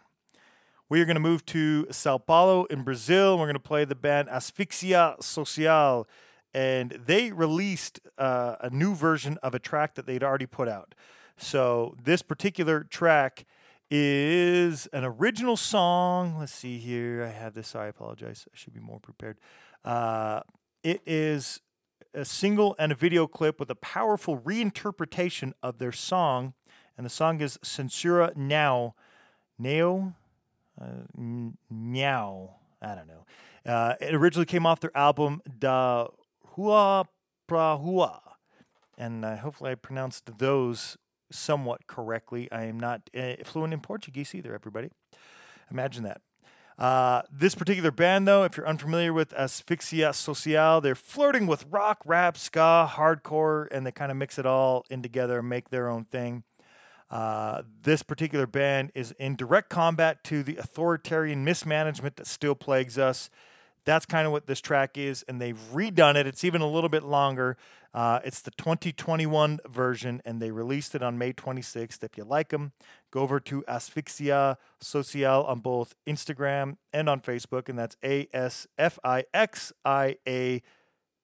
We 0.90 1.00
are 1.02 1.06
going 1.06 1.16
to 1.16 1.22
move 1.22 1.46
to 1.48 1.88
Sao 1.92 2.18
Paulo 2.18 2.66
in 2.66 2.84
Brazil. 2.84 3.38
We're 3.38 3.46
going 3.46 3.54
to 3.54 3.60
play 3.60 3.86
the 3.86 3.96
band 3.96 4.28
Asfixia 4.28 5.24
Social, 5.24 6.06
and 6.54 6.92
they 7.06 7.32
released 7.32 8.02
uh, 8.18 8.58
a 8.60 8.70
new 8.70 8.94
version 8.94 9.38
of 9.42 9.56
a 9.56 9.60
track 9.60 9.96
that 9.96 10.06
they'd 10.06 10.24
already 10.24 10.46
put 10.46 10.68
out. 10.68 10.94
So 11.38 11.96
this 12.04 12.22
particular 12.22 12.84
track 12.84 13.46
is 13.90 14.88
an 14.88 15.06
original 15.06 15.56
song. 15.56 16.38
Let's 16.38 16.52
see 16.52 16.78
here. 16.78 17.24
I 17.24 17.30
have 17.30 17.54
this. 17.54 17.76
I 17.76 17.86
apologize. 17.88 18.46
I 18.54 18.58
should 18.58 18.74
be 18.74 18.82
more 18.82 19.00
prepared. 19.00 19.38
Uh, 19.86 20.42
it 20.84 21.02
is 21.06 21.62
a 22.14 22.26
single 22.26 22.76
and 22.78 22.92
a 22.92 22.96
video 22.96 23.28
clip 23.28 23.60
with 23.60 23.70
a 23.70 23.76
powerful 23.76 24.38
reinterpretation 24.38 25.54
of 25.62 25.78
their 25.78 25.92
song, 25.92 26.54
and 26.98 27.06
the 27.06 27.10
song 27.10 27.42
is 27.42 27.58
Censura 27.64 28.36
Now. 28.36 28.96
Neo? 29.58 30.16
Uh, 30.80 30.86
I 32.82 32.96
don't 32.96 33.08
know. 33.08 33.26
Uh, 33.66 33.94
it 34.02 34.16
originally 34.16 34.46
came 34.46 34.66
off 34.66 34.80
their 34.80 34.96
album 34.96 35.42
Da 35.60 36.08
Hua 36.56 37.06
Pra 37.48 37.78
Hua. 37.78 38.22
And 38.98 39.24
uh, 39.24 39.38
hopefully 39.38 39.72
I 39.72 39.76
pronounced 39.76 40.38
those 40.40 40.98
somewhat 41.32 41.88
correctly. 41.88 42.52
I 42.52 42.66
am 42.66 42.80
not 42.80 43.10
uh, 43.16 43.36
fluent 43.44 43.74
in 43.74 43.80
Portuguese 43.80 44.34
either, 44.34 44.54
everybody. 44.54 44.90
Imagine 45.70 46.04
that. 46.04 46.22
Uh, 46.82 47.22
this 47.32 47.54
particular 47.54 47.92
band, 47.92 48.28
though, 48.28 48.44
if 48.44 48.58
you're 48.58 48.68
unfamiliar 48.68 49.14
with 49.14 49.30
Asfixia 49.36 50.16
Social, 50.16 50.82
they're 50.82 50.96
flirting 50.96 51.46
with 51.46 51.64
rock, 51.70 52.02
rap, 52.06 52.36
ska, 52.36 52.90
hardcore, 52.92 53.68
and 53.70 53.86
they 53.86 53.92
kind 53.92 54.10
of 54.10 54.18
mix 54.18 54.40
it 54.40 54.48
all 54.48 54.84
in 54.90 55.04
together 55.04 55.38
and 55.38 55.48
make 55.48 55.70
their 55.70 55.88
own 55.88 56.06
thing. 56.06 56.42
Uh, 57.12 57.62
this 57.84 58.02
particular 58.02 58.48
band 58.48 58.92
is 58.96 59.12
in 59.20 59.36
direct 59.36 59.70
combat 59.70 60.24
to 60.24 60.42
the 60.42 60.58
authoritarian 60.58 61.46
mismanagement 61.46 62.16
that 62.16 62.26
still 62.26 62.56
plagues 62.56 62.98
us. 62.98 63.30
That's 63.86 64.06
kind 64.06 64.26
of 64.28 64.32
what 64.32 64.46
this 64.46 64.62
track 64.62 64.98
is, 64.98 65.24
and 65.28 65.42
they've 65.42 65.60
redone 65.74 66.16
it. 66.16 66.28
It's 66.28 66.44
even 66.44 66.62
a 66.62 66.68
little 66.68 66.90
bit 66.90 67.04
longer. 67.04 67.58
Uh, 67.94 68.20
it's 68.24 68.42
the 68.42 68.52
2021 68.52 69.60
version, 69.68 70.22
and 70.24 70.42
they 70.42 70.52
released 70.52 70.96
it 70.96 71.02
on 71.02 71.18
May 71.18 71.34
26th. 71.34 72.04
If 72.04 72.16
you 72.16 72.24
like 72.24 72.50
them, 72.50 72.72
go 73.12 73.22
over 73.22 73.40
to 73.42 73.64
Asfixia 73.68 74.58
Social 74.80 75.44
on 75.44 75.60
both 75.60 75.96
Instagram 76.08 76.78
and 76.94 77.10
on 77.10 77.22
Facebook, 77.22 77.68
and 77.68 77.78
that's 77.78 77.98
A 78.04 78.28
S 78.32 78.68
F 78.78 79.00
I 79.04 79.26
X 79.34 79.74
I 79.84 80.18
A 80.28 80.62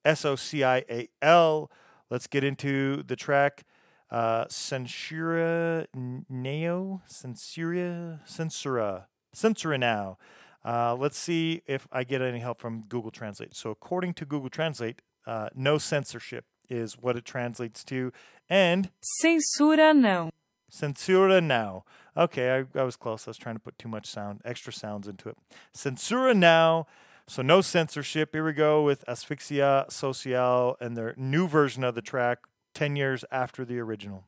S 0.03 0.25
O 0.25 0.35
C 0.35 0.63
I 0.63 0.77
A 0.89 1.09
L. 1.21 1.71
Let's 2.09 2.27
get 2.27 2.43
into 2.43 3.03
the 3.03 3.15
track. 3.15 3.63
Uh, 4.09 4.45
Censura 4.45 5.85
Neo, 5.93 7.01
Censura, 7.09 8.25
Censura, 8.25 9.05
Censura 9.35 9.79
now. 9.79 10.17
Uh, 10.65 10.95
let's 10.95 11.17
see 11.17 11.61
if 11.65 11.87
I 11.91 12.03
get 12.03 12.21
any 12.21 12.39
help 12.39 12.59
from 12.59 12.83
Google 12.87 13.11
Translate. 13.11 13.55
So, 13.55 13.69
according 13.69 14.13
to 14.15 14.25
Google 14.25 14.49
Translate, 14.49 15.01
uh, 15.25 15.49
no 15.55 15.77
censorship 15.77 16.45
is 16.69 16.97
what 16.97 17.15
it 17.15 17.25
translates 17.25 17.83
to, 17.85 18.11
and 18.49 18.89
Censura 19.23 19.95
não. 19.95 20.29
Censura 20.71 21.41
now. 21.41 21.85
Okay, 22.15 22.57
I, 22.75 22.79
I 22.79 22.83
was 22.83 22.95
close. 22.95 23.27
I 23.27 23.29
was 23.29 23.37
trying 23.37 23.55
to 23.55 23.61
put 23.61 23.77
too 23.77 23.87
much 23.87 24.07
sound, 24.07 24.41
extra 24.43 24.73
sounds 24.73 25.07
into 25.07 25.29
it. 25.29 25.37
Censura 25.75 26.35
now. 26.35 26.87
So 27.29 27.41
no 27.41 27.59
censorship. 27.59 28.29
Here 28.31 28.45
we 28.45 28.53
go 28.53 28.83
with 28.83 29.05
Asfixia 29.05 29.91
Social 29.91 30.77
and 30.79 30.95
their 30.95 31.13
new 31.17 31.45
version 31.45 31.83
of 31.83 31.93
the 31.93 32.01
track, 32.01 32.39
10 32.73 32.95
years 32.95 33.25
after 33.31 33.65
the 33.65 33.79
original. 33.79 34.23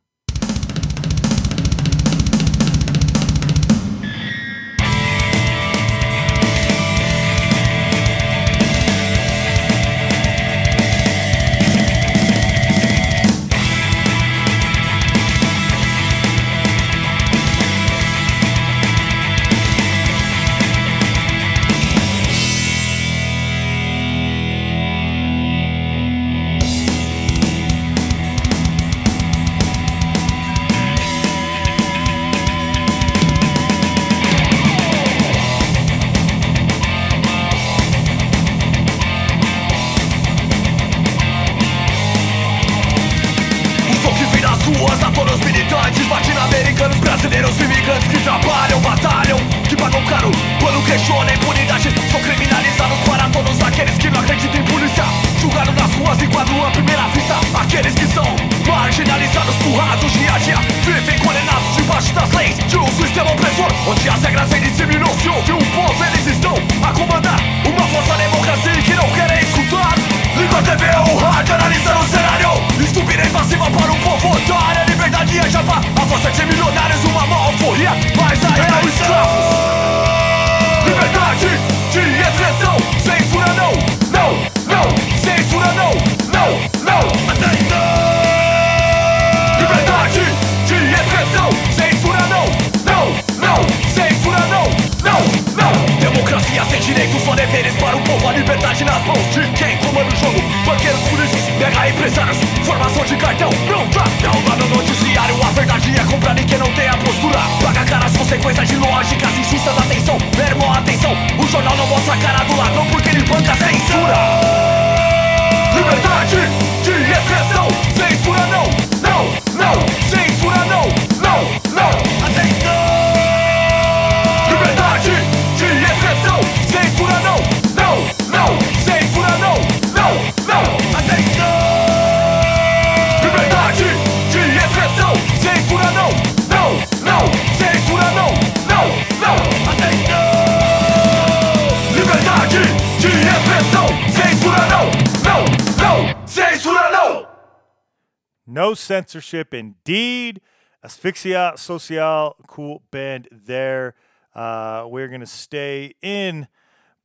Censorship 148.89 149.53
indeed. 149.53 150.41
Asfixia 150.83 151.59
Social, 151.59 152.35
cool 152.47 152.81
band 152.89 153.27
there. 153.31 153.93
Uh, 154.33 154.87
we're 154.87 155.07
going 155.07 155.19
to 155.19 155.27
stay 155.27 155.93
in 156.01 156.47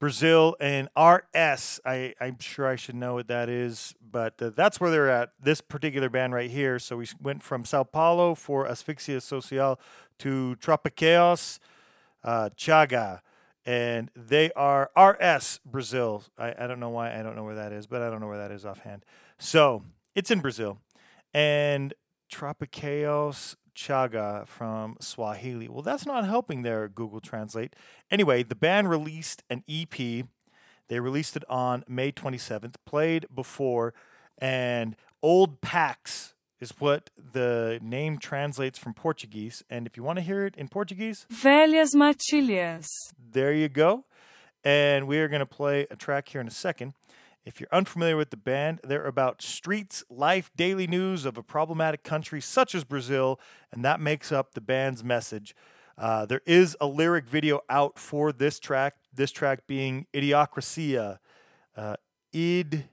Brazil 0.00 0.56
and 0.60 0.88
RS. 0.96 1.80
I, 1.84 2.14
I'm 2.18 2.38
sure 2.38 2.66
I 2.66 2.76
should 2.76 2.94
know 2.94 3.12
what 3.12 3.28
that 3.28 3.50
is, 3.50 3.94
but 4.00 4.40
uh, 4.40 4.48
that's 4.56 4.80
where 4.80 4.90
they're 4.90 5.10
at. 5.10 5.32
This 5.38 5.60
particular 5.60 6.08
band 6.08 6.32
right 6.32 6.50
here. 6.50 6.78
So 6.78 6.96
we 6.96 7.06
went 7.20 7.42
from 7.42 7.66
Sao 7.66 7.84
Paulo 7.84 8.34
for 8.34 8.66
Asfixia 8.66 9.20
Social 9.20 9.78
to 10.20 10.56
Tropikaos, 10.62 11.58
uh, 12.24 12.48
Chaga. 12.56 13.20
And 13.66 14.10
they 14.16 14.50
are 14.52 14.90
RS 14.96 15.60
Brazil. 15.66 16.22
I, 16.38 16.54
I 16.58 16.66
don't 16.66 16.80
know 16.80 16.88
why. 16.88 17.14
I 17.14 17.22
don't 17.22 17.36
know 17.36 17.44
where 17.44 17.56
that 17.56 17.72
is, 17.72 17.86
but 17.86 18.00
I 18.00 18.08
don't 18.08 18.22
know 18.22 18.28
where 18.28 18.38
that 18.38 18.52
is 18.52 18.64
offhand. 18.64 19.04
So 19.38 19.82
it's 20.14 20.30
in 20.30 20.40
Brazil 20.40 20.78
and 21.34 21.92
Tropikaos 22.32 23.56
Chaga 23.76 24.46
from 24.46 24.96
Swahili. 25.00 25.68
Well, 25.68 25.82
that's 25.82 26.06
not 26.06 26.26
helping 26.26 26.62
there, 26.62 26.88
Google 26.88 27.20
Translate. 27.20 27.74
Anyway, 28.10 28.42
the 28.42 28.54
band 28.54 28.88
released 28.88 29.42
an 29.50 29.64
EP. 29.68 30.26
They 30.88 31.00
released 31.00 31.36
it 31.36 31.44
on 31.48 31.84
May 31.88 32.12
27th, 32.12 32.76
played 32.86 33.26
before, 33.34 33.94
and 34.38 34.96
Old 35.22 35.60
Pax 35.60 36.34
is 36.60 36.72
what 36.78 37.10
the 37.16 37.78
name 37.82 38.18
translates 38.18 38.78
from 38.78 38.94
Portuguese. 38.94 39.64
And 39.68 39.86
if 39.86 39.96
you 39.96 40.02
want 40.02 40.18
to 40.18 40.22
hear 40.22 40.46
it 40.46 40.54
in 40.56 40.68
Portuguese, 40.68 41.26
Velhas 41.32 41.94
matilhas. 41.94 42.86
there 43.18 43.52
you 43.52 43.68
go. 43.68 44.04
And 44.62 45.06
we 45.06 45.18
are 45.18 45.28
going 45.28 45.40
to 45.40 45.46
play 45.46 45.86
a 45.90 45.96
track 45.96 46.28
here 46.28 46.40
in 46.40 46.48
a 46.48 46.50
second. 46.50 46.94
If 47.44 47.60
you're 47.60 47.68
unfamiliar 47.70 48.16
with 48.16 48.30
the 48.30 48.38
band, 48.38 48.80
they're 48.82 49.04
about 49.04 49.42
streets, 49.42 50.02
life, 50.08 50.50
daily 50.56 50.86
news 50.86 51.26
of 51.26 51.36
a 51.36 51.42
problematic 51.42 52.02
country 52.02 52.40
such 52.40 52.74
as 52.74 52.84
Brazil, 52.84 53.38
and 53.70 53.84
that 53.84 54.00
makes 54.00 54.32
up 54.32 54.54
the 54.54 54.62
band's 54.62 55.04
message. 55.04 55.54
Uh, 55.98 56.24
there 56.24 56.40
is 56.46 56.74
a 56.80 56.86
lyric 56.86 57.28
video 57.28 57.60
out 57.68 57.98
for 57.98 58.32
this 58.32 58.58
track, 58.58 58.94
this 59.12 59.30
track 59.30 59.66
being 59.66 60.06
Idiocracia. 60.14 61.18
Uh, 61.76 61.96
id, 62.32 62.84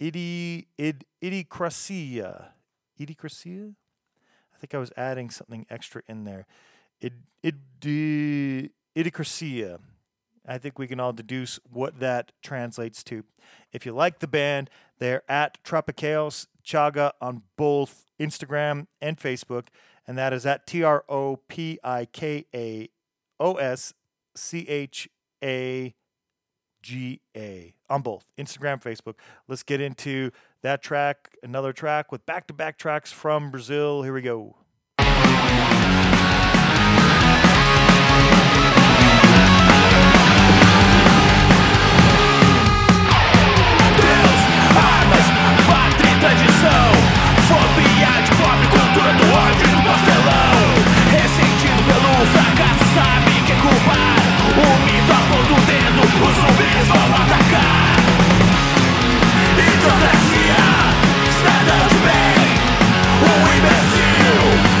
idi, 0.00 0.66
id, 0.78 1.04
idiocracia. 1.22 2.46
Idiocracia? 2.98 3.74
I 4.54 4.58
think 4.58 4.74
I 4.74 4.78
was 4.78 4.90
adding 4.96 5.28
something 5.28 5.66
extra 5.68 6.02
in 6.08 6.24
there. 6.24 6.46
Id, 7.02 7.12
id, 7.42 8.70
idiocracia. 8.96 9.80
I 10.46 10.58
think 10.58 10.78
we 10.78 10.86
can 10.86 11.00
all 11.00 11.12
deduce 11.12 11.60
what 11.70 12.00
that 12.00 12.32
translates 12.42 13.02
to. 13.04 13.24
If 13.72 13.86
you 13.86 13.92
like 13.92 14.18
the 14.18 14.28
band, 14.28 14.70
they're 14.98 15.22
at 15.28 15.62
Tropikaos 15.64 16.46
Chaga 16.64 17.12
on 17.20 17.42
both 17.56 18.06
Instagram 18.20 18.86
and 19.00 19.16
Facebook, 19.16 19.68
and 20.06 20.18
that 20.18 20.32
is 20.32 20.46
at 20.46 20.66
T 20.66 20.82
R 20.82 21.04
O 21.08 21.36
P 21.48 21.78
I 21.82 22.06
K 22.06 22.46
A 22.54 22.88
O 23.38 23.54
S 23.54 23.94
C 24.36 24.66
H 24.68 25.08
A 25.42 25.94
G 26.82 27.20
A 27.36 27.74
on 27.88 28.02
both 28.02 28.26
Instagram, 28.38 28.82
Facebook. 28.82 29.14
Let's 29.48 29.62
get 29.62 29.80
into 29.80 30.30
that 30.62 30.82
track, 30.82 31.36
another 31.42 31.72
track 31.72 32.10
with 32.10 32.24
back 32.26 32.46
to 32.48 32.54
back 32.54 32.78
tracks 32.78 33.12
from 33.12 33.50
Brazil. 33.50 34.02
Here 34.02 34.14
we 34.14 34.22
go. 34.22 34.56
Tradição. 46.22 46.86
Fobia 47.48 48.22
de 48.22 48.30
pobre, 48.36 48.66
cultura 48.68 49.12
do 49.12 49.24
ódio 49.34 49.66
do 49.74 49.82
pastelão. 49.82 50.54
Ressentido 51.10 51.82
pelo 51.82 52.12
fracasso, 52.30 52.86
sabe 52.94 53.32
que 53.44 53.52
é 53.52 53.56
culpar 53.56 54.16
O 54.56 54.68
mito 54.86 55.12
aponta 55.12 55.52
o 55.52 55.60
dedo, 55.66 56.00
os 56.00 56.34
zumbis 56.36 56.86
vão 56.86 57.08
atacar. 57.22 57.96
Hidrocracia, 59.58 60.62
cidadão 61.38 61.88
de 61.88 61.98
bem 62.06 62.46
Um 63.26 63.42
imbecil 63.56 64.71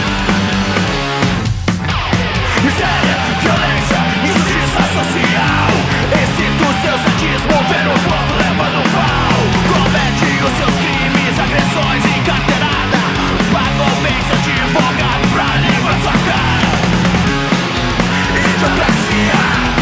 Autocracia 18.62 19.81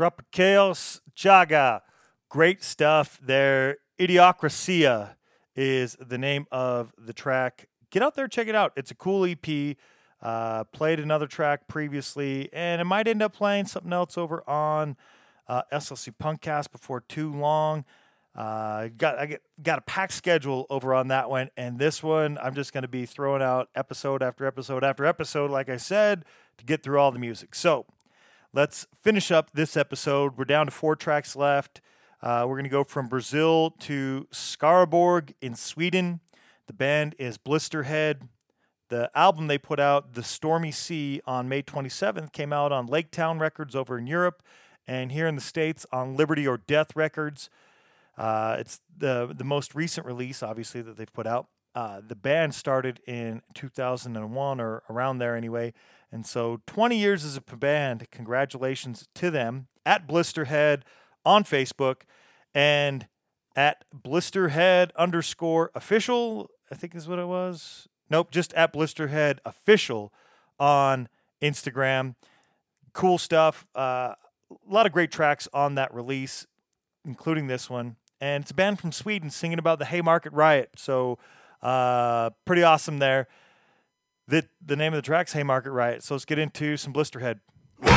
Tropikaos 0.00 1.00
Chaga. 1.14 1.82
Great 2.30 2.64
stuff 2.64 3.18
there. 3.22 3.76
Idiocracia 3.98 5.10
is 5.54 5.94
the 6.00 6.16
name 6.16 6.46
of 6.50 6.94
the 6.96 7.12
track. 7.12 7.68
Get 7.90 8.02
out 8.02 8.14
there, 8.14 8.26
check 8.26 8.48
it 8.48 8.54
out. 8.54 8.72
It's 8.76 8.90
a 8.90 8.94
cool 8.94 9.26
EP. 9.26 9.76
Uh, 10.22 10.64
played 10.64 11.00
another 11.00 11.26
track 11.26 11.68
previously, 11.68 12.48
and 12.54 12.80
it 12.80 12.84
might 12.84 13.08
end 13.08 13.22
up 13.22 13.34
playing 13.34 13.66
something 13.66 13.92
else 13.92 14.16
over 14.16 14.42
on 14.48 14.96
uh, 15.46 15.64
SLC 15.70 16.14
Punkcast 16.18 16.72
before 16.72 17.02
too 17.02 17.30
long. 17.30 17.84
Uh, 18.34 18.88
got 18.96 19.18
I 19.18 19.26
get, 19.26 19.42
got 19.62 19.80
a 19.80 19.82
packed 19.82 20.14
schedule 20.14 20.66
over 20.70 20.94
on 20.94 21.08
that 21.08 21.28
one, 21.28 21.50
and 21.58 21.78
this 21.78 22.02
one 22.02 22.38
I'm 22.42 22.54
just 22.54 22.72
going 22.72 22.82
to 22.82 22.88
be 22.88 23.04
throwing 23.04 23.42
out 23.42 23.68
episode 23.74 24.22
after 24.22 24.46
episode 24.46 24.82
after 24.82 25.04
episode, 25.04 25.50
like 25.50 25.68
I 25.68 25.76
said, 25.76 26.24
to 26.56 26.64
get 26.64 26.82
through 26.82 26.98
all 26.98 27.12
the 27.12 27.18
music. 27.18 27.54
So 27.54 27.84
let's 28.52 28.86
finish 29.02 29.30
up 29.30 29.50
this 29.52 29.76
episode. 29.76 30.36
We're 30.36 30.44
down 30.44 30.66
to 30.66 30.72
four 30.72 30.96
tracks 30.96 31.36
left. 31.36 31.80
Uh, 32.22 32.44
we're 32.46 32.56
going 32.56 32.64
to 32.64 32.70
go 32.70 32.84
from 32.84 33.08
Brazil 33.08 33.70
to 33.80 34.26
Skaraborg 34.32 35.34
in 35.40 35.54
Sweden. 35.54 36.20
The 36.66 36.72
band 36.72 37.14
is 37.18 37.38
Blisterhead. 37.38 38.28
The 38.88 39.10
album 39.14 39.46
they 39.46 39.56
put 39.56 39.78
out, 39.78 40.14
The 40.14 40.22
Stormy 40.22 40.72
Sea, 40.72 41.20
on 41.24 41.48
May 41.48 41.62
27th, 41.62 42.32
came 42.32 42.52
out 42.52 42.72
on 42.72 42.88
Laketown 42.88 43.40
Records 43.40 43.76
over 43.76 43.96
in 43.96 44.06
Europe 44.06 44.42
and 44.86 45.12
here 45.12 45.28
in 45.28 45.36
the 45.36 45.40
States 45.40 45.86
on 45.92 46.16
Liberty 46.16 46.46
or 46.46 46.58
Death 46.58 46.96
Records. 46.96 47.50
Uh, 48.18 48.56
it's 48.58 48.80
the, 48.98 49.32
the 49.34 49.44
most 49.44 49.74
recent 49.74 50.06
release, 50.06 50.42
obviously, 50.42 50.82
that 50.82 50.96
they've 50.96 51.12
put 51.12 51.26
out. 51.26 51.46
Uh, 51.72 52.00
the 52.04 52.16
band 52.16 52.52
started 52.52 53.00
in 53.06 53.42
2001 53.54 54.60
or 54.60 54.82
around 54.90 55.18
there 55.18 55.36
anyway. 55.36 55.72
And 56.12 56.26
so 56.26 56.60
20 56.66 56.96
years 56.96 57.24
as 57.24 57.36
a 57.36 57.56
band. 57.56 58.06
Congratulations 58.10 59.08
to 59.14 59.30
them 59.30 59.68
at 59.86 60.08
Blisterhead 60.08 60.82
on 61.24 61.44
Facebook 61.44 62.02
and 62.54 63.06
at 63.54 63.84
Blisterhead 63.94 64.90
underscore 64.96 65.70
official, 65.74 66.50
I 66.70 66.74
think 66.74 66.94
is 66.94 67.08
what 67.08 67.18
it 67.18 67.26
was. 67.26 67.88
Nope, 68.08 68.30
just 68.30 68.52
at 68.54 68.72
Blisterhead 68.72 69.38
official 69.44 70.12
on 70.58 71.08
Instagram. 71.40 72.16
Cool 72.92 73.18
stuff. 73.18 73.66
Uh, 73.74 74.14
a 74.50 74.68
lot 74.68 74.86
of 74.86 74.92
great 74.92 75.12
tracks 75.12 75.48
on 75.52 75.76
that 75.76 75.94
release, 75.94 76.46
including 77.04 77.46
this 77.46 77.70
one. 77.70 77.96
And 78.20 78.42
it's 78.42 78.50
a 78.50 78.54
band 78.54 78.80
from 78.80 78.92
Sweden 78.92 79.30
singing 79.30 79.58
about 79.58 79.78
the 79.78 79.84
Haymarket 79.86 80.32
Riot. 80.32 80.70
So 80.76 81.18
uh, 81.62 82.30
pretty 82.44 82.62
awesome 82.62 82.98
there. 82.98 83.28
The, 84.30 84.46
the 84.64 84.76
name 84.76 84.94
of 84.94 84.98
the 84.98 85.02
track's 85.02 85.32
Haymarket 85.32 85.72
Riot. 85.72 86.04
So 86.04 86.14
let's 86.14 86.24
get 86.24 86.38
into 86.38 86.76
some 86.76 86.92
Blisterhead. 86.92 87.40
In 87.82 87.90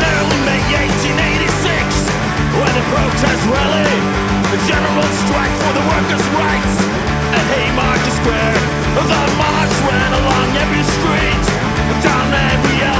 early 0.00 0.40
May 0.48 0.64
1886, 0.64 1.60
when 2.56 2.72
the 2.72 2.84
protest 2.88 3.44
rally, 3.52 3.92
general 4.64 5.08
strike 5.28 5.52
for 5.60 5.72
the 5.76 5.84
workers' 5.92 6.24
rights 6.40 6.76
at 7.36 7.44
Haymarket 7.52 8.16
Square, 8.16 8.56
the 8.96 9.04
march 9.36 9.76
ran 9.92 10.12
along 10.24 10.56
every 10.56 10.84
street, 10.88 11.44
down 12.00 12.32
every 12.32 12.80
alley. 12.80 12.93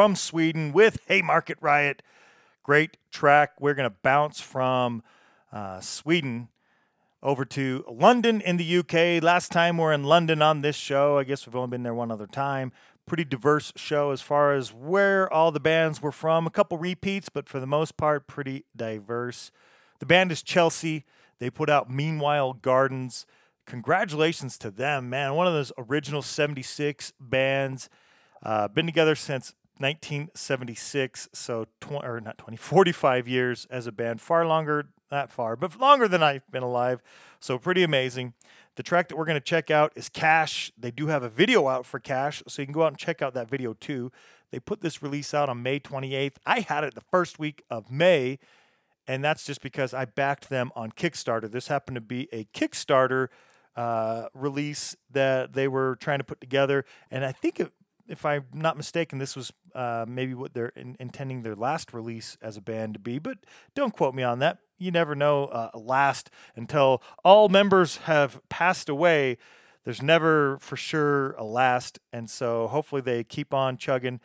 From 0.00 0.16
Sweden 0.16 0.72
with 0.72 0.98
Haymarket 1.08 1.58
Riot. 1.60 2.00
Great 2.62 2.96
track. 3.10 3.60
We're 3.60 3.74
going 3.74 3.90
to 3.90 3.94
bounce 4.02 4.40
from 4.40 5.02
uh, 5.52 5.80
Sweden 5.80 6.48
over 7.22 7.44
to 7.44 7.84
London 7.86 8.40
in 8.40 8.56
the 8.56 8.78
UK. 8.78 9.22
Last 9.22 9.52
time 9.52 9.76
we're 9.76 9.92
in 9.92 10.04
London 10.04 10.40
on 10.40 10.62
this 10.62 10.74
show. 10.74 11.18
I 11.18 11.24
guess 11.24 11.46
we've 11.46 11.54
only 11.54 11.68
been 11.68 11.82
there 11.82 11.92
one 11.92 12.10
other 12.10 12.26
time. 12.26 12.72
Pretty 13.04 13.26
diverse 13.26 13.74
show 13.76 14.10
as 14.10 14.22
far 14.22 14.54
as 14.54 14.72
where 14.72 15.30
all 15.30 15.52
the 15.52 15.60
bands 15.60 16.00
were 16.00 16.12
from. 16.12 16.46
A 16.46 16.50
couple 16.50 16.78
repeats, 16.78 17.28
but 17.28 17.46
for 17.46 17.60
the 17.60 17.66
most 17.66 17.98
part, 17.98 18.26
pretty 18.26 18.64
diverse. 18.74 19.52
The 19.98 20.06
band 20.06 20.32
is 20.32 20.42
Chelsea. 20.42 21.04
They 21.40 21.50
put 21.50 21.68
out 21.68 21.90
Meanwhile 21.90 22.54
Gardens. 22.54 23.26
Congratulations 23.66 24.56
to 24.60 24.70
them, 24.70 25.10
man. 25.10 25.34
One 25.34 25.46
of 25.46 25.52
those 25.52 25.72
original 25.76 26.22
76 26.22 27.12
bands. 27.20 27.90
Uh, 28.42 28.66
been 28.68 28.86
together 28.86 29.14
since 29.14 29.52
1976, 29.80 31.28
so 31.32 31.66
tw- 31.80 32.04
or 32.04 32.20
not 32.20 32.38
20, 32.38 32.56
45 32.58 33.26
years 33.26 33.66
as 33.70 33.86
a 33.86 33.92
band. 33.92 34.20
Far 34.20 34.46
longer, 34.46 34.88
not 35.10 35.30
far, 35.30 35.56
but 35.56 35.78
longer 35.80 36.06
than 36.06 36.22
I've 36.22 36.48
been 36.50 36.62
alive. 36.62 37.02
So 37.40 37.58
pretty 37.58 37.82
amazing. 37.82 38.34
The 38.76 38.82
track 38.82 39.08
that 39.08 39.16
we're 39.16 39.24
going 39.24 39.34
to 39.34 39.40
check 39.40 39.70
out 39.70 39.92
is 39.96 40.08
Cash. 40.08 40.72
They 40.78 40.90
do 40.90 41.08
have 41.08 41.22
a 41.22 41.28
video 41.28 41.68
out 41.68 41.84
for 41.84 41.98
Cash, 41.98 42.42
so 42.46 42.62
you 42.62 42.66
can 42.66 42.72
go 42.72 42.84
out 42.84 42.88
and 42.88 42.98
check 42.98 43.20
out 43.20 43.34
that 43.34 43.48
video 43.48 43.74
too. 43.74 44.12
They 44.50 44.60
put 44.60 44.80
this 44.80 45.02
release 45.02 45.34
out 45.34 45.48
on 45.48 45.62
May 45.62 45.80
28th. 45.80 46.36
I 46.46 46.60
had 46.60 46.84
it 46.84 46.94
the 46.94 47.00
first 47.00 47.38
week 47.38 47.62
of 47.70 47.90
May, 47.90 48.38
and 49.06 49.24
that's 49.24 49.44
just 49.44 49.60
because 49.60 49.92
I 49.92 50.04
backed 50.04 50.48
them 50.48 50.70
on 50.76 50.92
Kickstarter. 50.92 51.50
This 51.50 51.68
happened 51.68 51.96
to 51.96 52.00
be 52.00 52.28
a 52.32 52.44
Kickstarter 52.54 53.28
uh, 53.76 54.26
release 54.34 54.96
that 55.10 55.52
they 55.52 55.68
were 55.68 55.96
trying 55.96 56.18
to 56.18 56.24
put 56.24 56.40
together, 56.40 56.84
and 57.10 57.24
I 57.24 57.32
think 57.32 57.60
it, 57.60 57.72
if 58.10 58.26
I'm 58.26 58.44
not 58.52 58.76
mistaken, 58.76 59.18
this 59.18 59.36
was 59.36 59.52
uh, 59.74 60.04
maybe 60.06 60.34
what 60.34 60.52
they're 60.52 60.72
in, 60.74 60.96
intending 60.98 61.42
their 61.42 61.54
last 61.54 61.94
release 61.94 62.36
as 62.42 62.56
a 62.56 62.60
band 62.60 62.94
to 62.94 63.00
be, 63.00 63.20
but 63.20 63.38
don't 63.74 63.94
quote 63.96 64.14
me 64.14 64.24
on 64.24 64.40
that. 64.40 64.58
You 64.78 64.90
never 64.90 65.14
know. 65.14 65.44
Uh, 65.44 65.70
last 65.74 66.28
until 66.56 67.02
all 67.24 67.48
members 67.48 67.98
have 67.98 68.40
passed 68.48 68.88
away. 68.88 69.38
There's 69.84 70.02
never 70.02 70.58
for 70.58 70.76
sure 70.76 71.32
a 71.32 71.44
last, 71.44 72.00
and 72.12 72.28
so 72.28 72.66
hopefully 72.66 73.00
they 73.00 73.22
keep 73.22 73.54
on 73.54 73.76
chugging 73.76 74.20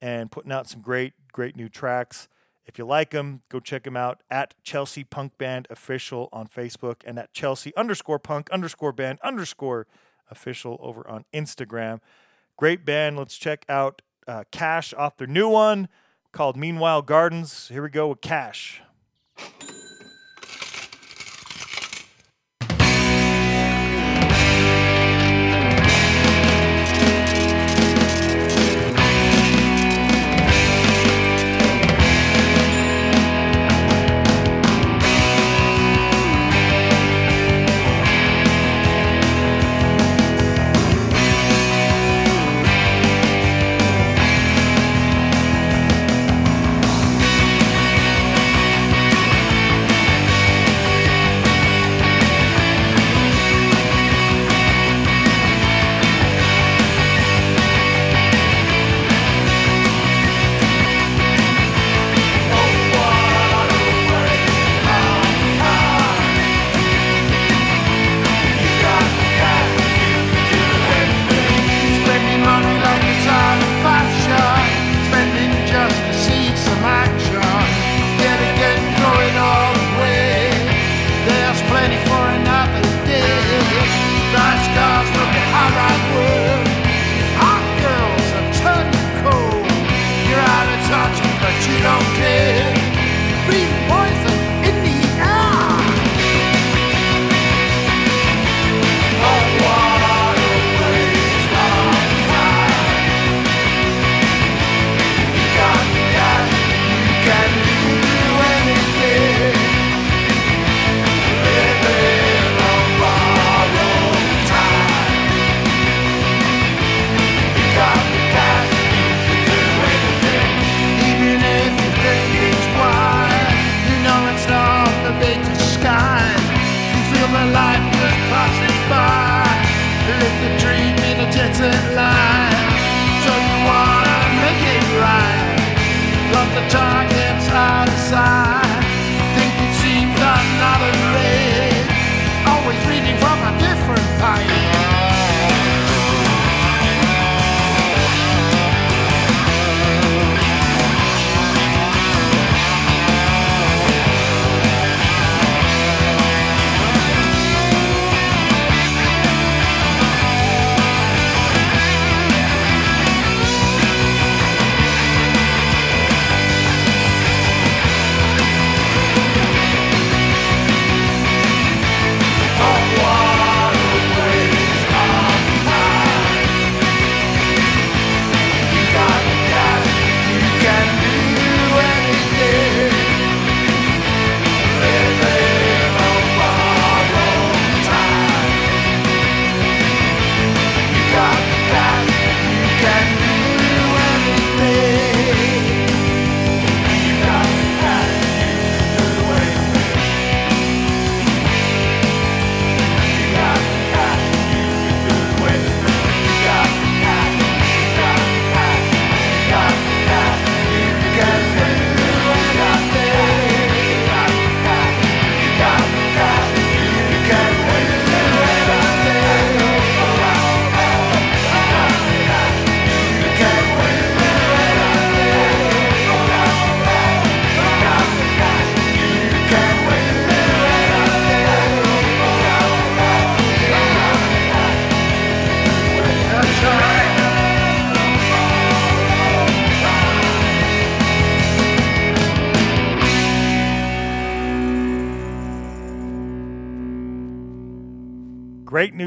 and 0.00 0.30
putting 0.30 0.50
out 0.50 0.68
some 0.68 0.80
great, 0.80 1.12
great 1.32 1.54
new 1.54 1.68
tracks. 1.68 2.28
If 2.66 2.78
you 2.78 2.86
like 2.86 3.10
them, 3.10 3.42
go 3.48 3.60
check 3.60 3.84
them 3.84 3.96
out 3.96 4.22
at 4.30 4.54
Chelsea 4.62 5.04
Punk 5.04 5.36
Band 5.38 5.66
Official 5.70 6.28
on 6.32 6.46
Facebook 6.46 6.96
and 7.04 7.18
at 7.18 7.32
Chelsea 7.32 7.74
underscore 7.76 8.18
Punk 8.18 8.50
underscore 8.50 8.92
Band 8.92 9.18
underscore 9.22 9.86
Official 10.30 10.78
over 10.82 11.08
on 11.08 11.24
Instagram. 11.32 12.00
Great 12.58 12.84
band. 12.84 13.16
Let's 13.16 13.36
check 13.36 13.64
out 13.68 14.02
uh, 14.26 14.42
Cash 14.50 14.92
off 14.92 15.16
their 15.16 15.28
new 15.28 15.48
one 15.48 15.88
called 16.32 16.56
Meanwhile 16.56 17.02
Gardens. 17.02 17.68
Here 17.68 17.84
we 17.84 17.88
go 17.88 18.08
with 18.08 18.20
Cash. 18.20 18.82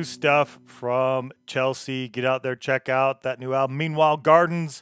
New 0.02 0.06
stuff 0.06 0.60
from 0.66 1.32
Chelsea. 1.46 2.10
Get 2.10 2.26
out 2.26 2.42
there, 2.42 2.56
check 2.56 2.90
out 2.90 3.22
that 3.22 3.40
new 3.40 3.54
album. 3.54 3.78
Meanwhile, 3.78 4.18
Gardens. 4.18 4.82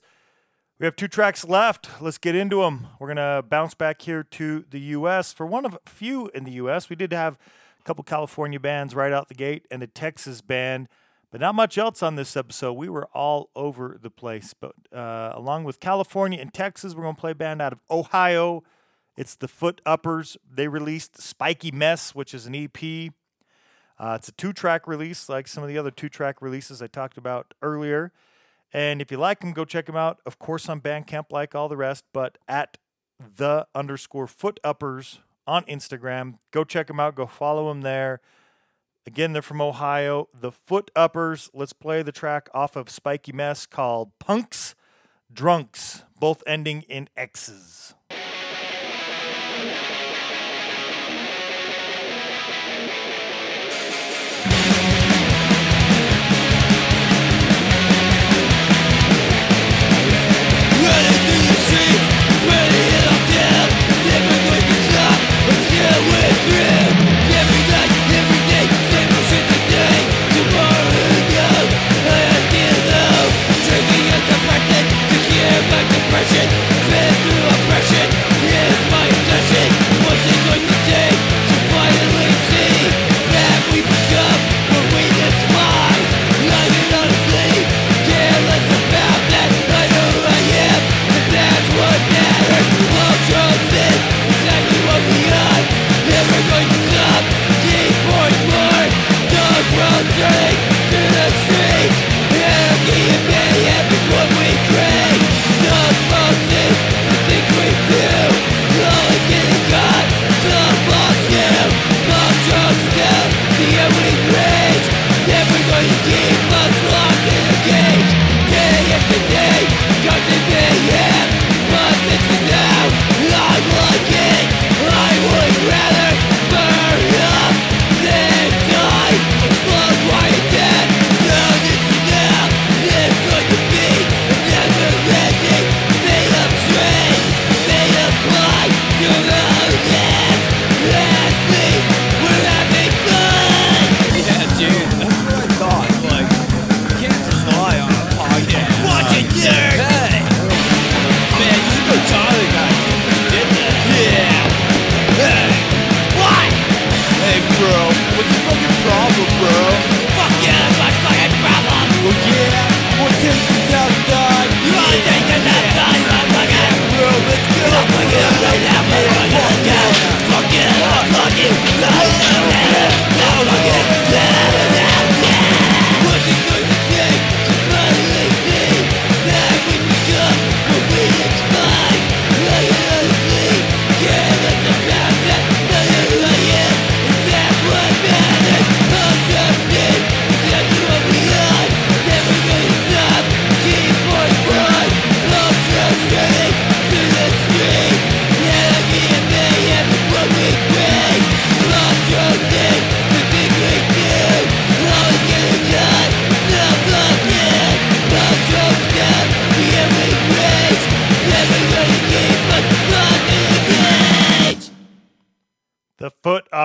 We 0.80 0.86
have 0.86 0.96
two 0.96 1.10
tracks 1.10 1.44
left. 1.44 1.90
Let's 2.00 2.18
get 2.18 2.36
into 2.36 2.62
them. 2.62 2.88
We're 3.02 3.14
going 3.14 3.18
to 3.18 3.44
bounce 3.46 3.74
back 3.74 4.02
here 4.02 4.24
to 4.24 4.64
the 4.70 4.80
U.S. 4.80 5.34
For 5.34 5.46
one 5.46 5.66
of 5.66 5.74
a 5.74 5.90
few 5.90 6.30
in 6.34 6.46
the 6.46 6.54
U.S., 6.54 6.90
we 6.90 6.96
did 6.96 7.12
have 7.12 7.38
a 7.82 7.84
couple 7.84 8.02
California 8.06 8.62
bands 8.62 8.96
right 8.96 9.12
out 9.12 9.28
the 9.28 9.34
gate 9.34 9.66
and 9.70 9.84
a 9.84 9.88
Texas 9.88 10.40
band, 10.40 10.88
but 11.32 11.42
not 11.42 11.54
much 11.54 11.78
else 11.78 12.02
on 12.02 12.16
this 12.16 12.38
episode. 12.38 12.72
We 12.74 12.88
were 12.88 13.08
all 13.08 13.50
over 13.58 13.98
the 14.02 14.10
place. 14.10 14.56
But 14.58 14.72
uh, 14.96 15.34
along 15.36 15.66
with 15.66 15.82
California 15.82 16.40
and 16.40 16.54
Texas, 16.54 16.96
we're 16.96 17.04
going 17.04 17.16
to 17.16 17.20
play 17.20 17.32
a 17.32 17.36
band 17.36 17.62
out 17.62 17.74
of 17.74 17.80
Ohio. 17.92 18.64
It's 19.18 19.36
the 19.36 19.50
Foot 19.50 19.82
Uppers. 19.86 20.38
They 20.50 20.70
released 20.70 21.22
Spiky 21.22 21.72
Mess, 21.72 22.16
which 22.16 22.34
is 22.34 22.46
an 22.46 22.56
EP. 22.56 23.12
Uh, 24.00 24.16
it's 24.18 24.30
a 24.30 24.32
two 24.32 24.54
track 24.54 24.88
release, 24.88 25.28
like 25.28 25.48
some 25.48 25.62
of 25.62 25.70
the 25.70 25.78
other 25.78 25.92
two 25.92 26.10
track 26.10 26.42
releases 26.42 26.82
I 26.82 26.88
talked 26.88 27.18
about 27.18 27.54
earlier. 27.62 28.12
And 28.72 29.02
if 29.02 29.12
you 29.12 29.18
like 29.18 29.42
them, 29.42 29.52
go 29.52 29.66
check 29.66 29.88
them 29.88 29.96
out. 29.96 30.20
Of 30.26 30.40
course, 30.40 30.70
on 30.70 30.80
Bandcamp, 30.80 31.32
like 31.32 31.56
all 31.56 31.68
the 31.68 31.78
rest, 31.78 32.06
but 32.14 32.38
at 32.48 32.78
the 33.20 33.68
underscore 33.76 34.28
foot 34.28 34.60
uppers 34.64 35.20
on 35.46 35.64
Instagram. 35.64 36.36
Go 36.52 36.64
check 36.64 36.88
them 36.88 37.00
out. 37.00 37.16
Go 37.16 37.26
follow 37.26 37.68
them 37.70 37.82
there. 37.82 38.22
Again, 39.06 39.34
they're 39.34 39.42
from 39.42 39.62
Ohio. 39.62 40.30
The 40.40 40.52
Foot 40.52 40.92
Uppers. 40.96 41.50
Let's 41.54 41.74
play 41.74 42.04
the 42.04 42.12
track 42.12 42.48
off 42.54 42.76
of 42.76 42.90
Spiky 42.90 43.32
Mess 43.32 43.66
called 43.66 44.12
Punks 44.20 44.76
Drunks, 45.34 46.04
both 46.20 46.44
ending 46.46 46.84
in 46.84 47.10
X's. 47.18 47.96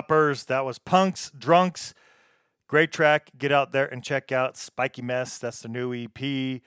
That 0.09 0.65
was 0.65 0.79
Punks 0.79 1.31
Drunks. 1.37 1.95
Great 2.69 2.93
track. 2.93 3.31
Get 3.37 3.53
out 3.53 3.73
there 3.73 3.87
and 3.87 4.03
check 4.03 4.33
out 4.33 4.57
Spiky 4.57 5.03
Mess. 5.03 5.39
That's 5.39 5.61
the 5.61 5.69
new 5.69 5.95
EP. 5.95 6.61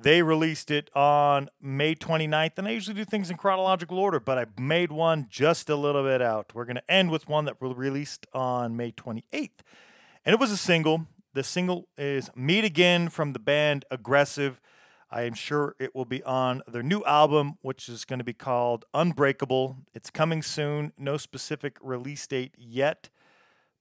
They 0.00 0.22
released 0.22 0.70
it 0.70 0.90
on 0.94 1.48
May 1.60 1.96
29th, 1.96 2.56
and 2.56 2.68
I 2.68 2.70
usually 2.70 2.94
do 2.94 3.04
things 3.04 3.30
in 3.30 3.36
chronological 3.36 3.98
order, 3.98 4.20
but 4.20 4.38
I 4.38 4.46
made 4.56 4.92
one 4.92 5.26
just 5.28 5.68
a 5.68 5.74
little 5.74 6.04
bit 6.04 6.22
out. 6.22 6.52
We're 6.54 6.66
going 6.66 6.76
to 6.76 6.90
end 6.90 7.10
with 7.10 7.28
one 7.28 7.46
that 7.46 7.60
was 7.60 7.76
released 7.76 8.24
on 8.32 8.76
May 8.76 8.92
28th, 8.92 9.50
and 10.24 10.32
it 10.32 10.38
was 10.38 10.52
a 10.52 10.56
single. 10.56 11.06
The 11.34 11.42
single 11.42 11.88
is 11.96 12.30
Meet 12.36 12.64
Again 12.64 13.08
from 13.08 13.32
the 13.32 13.40
band 13.40 13.84
Aggressive. 13.90 14.60
I 15.10 15.22
am 15.22 15.34
sure 15.34 15.74
it 15.78 15.94
will 15.94 16.04
be 16.04 16.22
on 16.22 16.62
their 16.68 16.82
new 16.82 17.02
album, 17.04 17.58
which 17.62 17.88
is 17.88 18.04
going 18.04 18.18
to 18.18 18.24
be 18.24 18.34
called 18.34 18.84
Unbreakable. 18.92 19.78
It's 19.94 20.10
coming 20.10 20.42
soon. 20.42 20.92
No 20.98 21.16
specific 21.16 21.78
release 21.80 22.26
date 22.26 22.54
yet, 22.58 23.08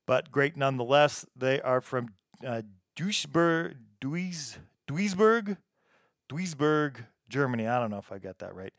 but 0.05 0.31
great 0.31 0.55
nonetheless. 0.55 1.25
They 1.35 1.59
are 1.61 1.81
from 1.81 2.09
uh, 2.45 2.61
Duisburg, 2.95 3.75
Duis, 3.99 4.57
Duisburg, 4.87 5.57
Duisburg, 6.29 7.05
Germany. 7.27 7.67
I 7.67 7.79
don't 7.79 7.91
know 7.91 7.97
if 7.97 8.11
I 8.11 8.19
got 8.19 8.39
that 8.39 8.55
right, 8.55 8.73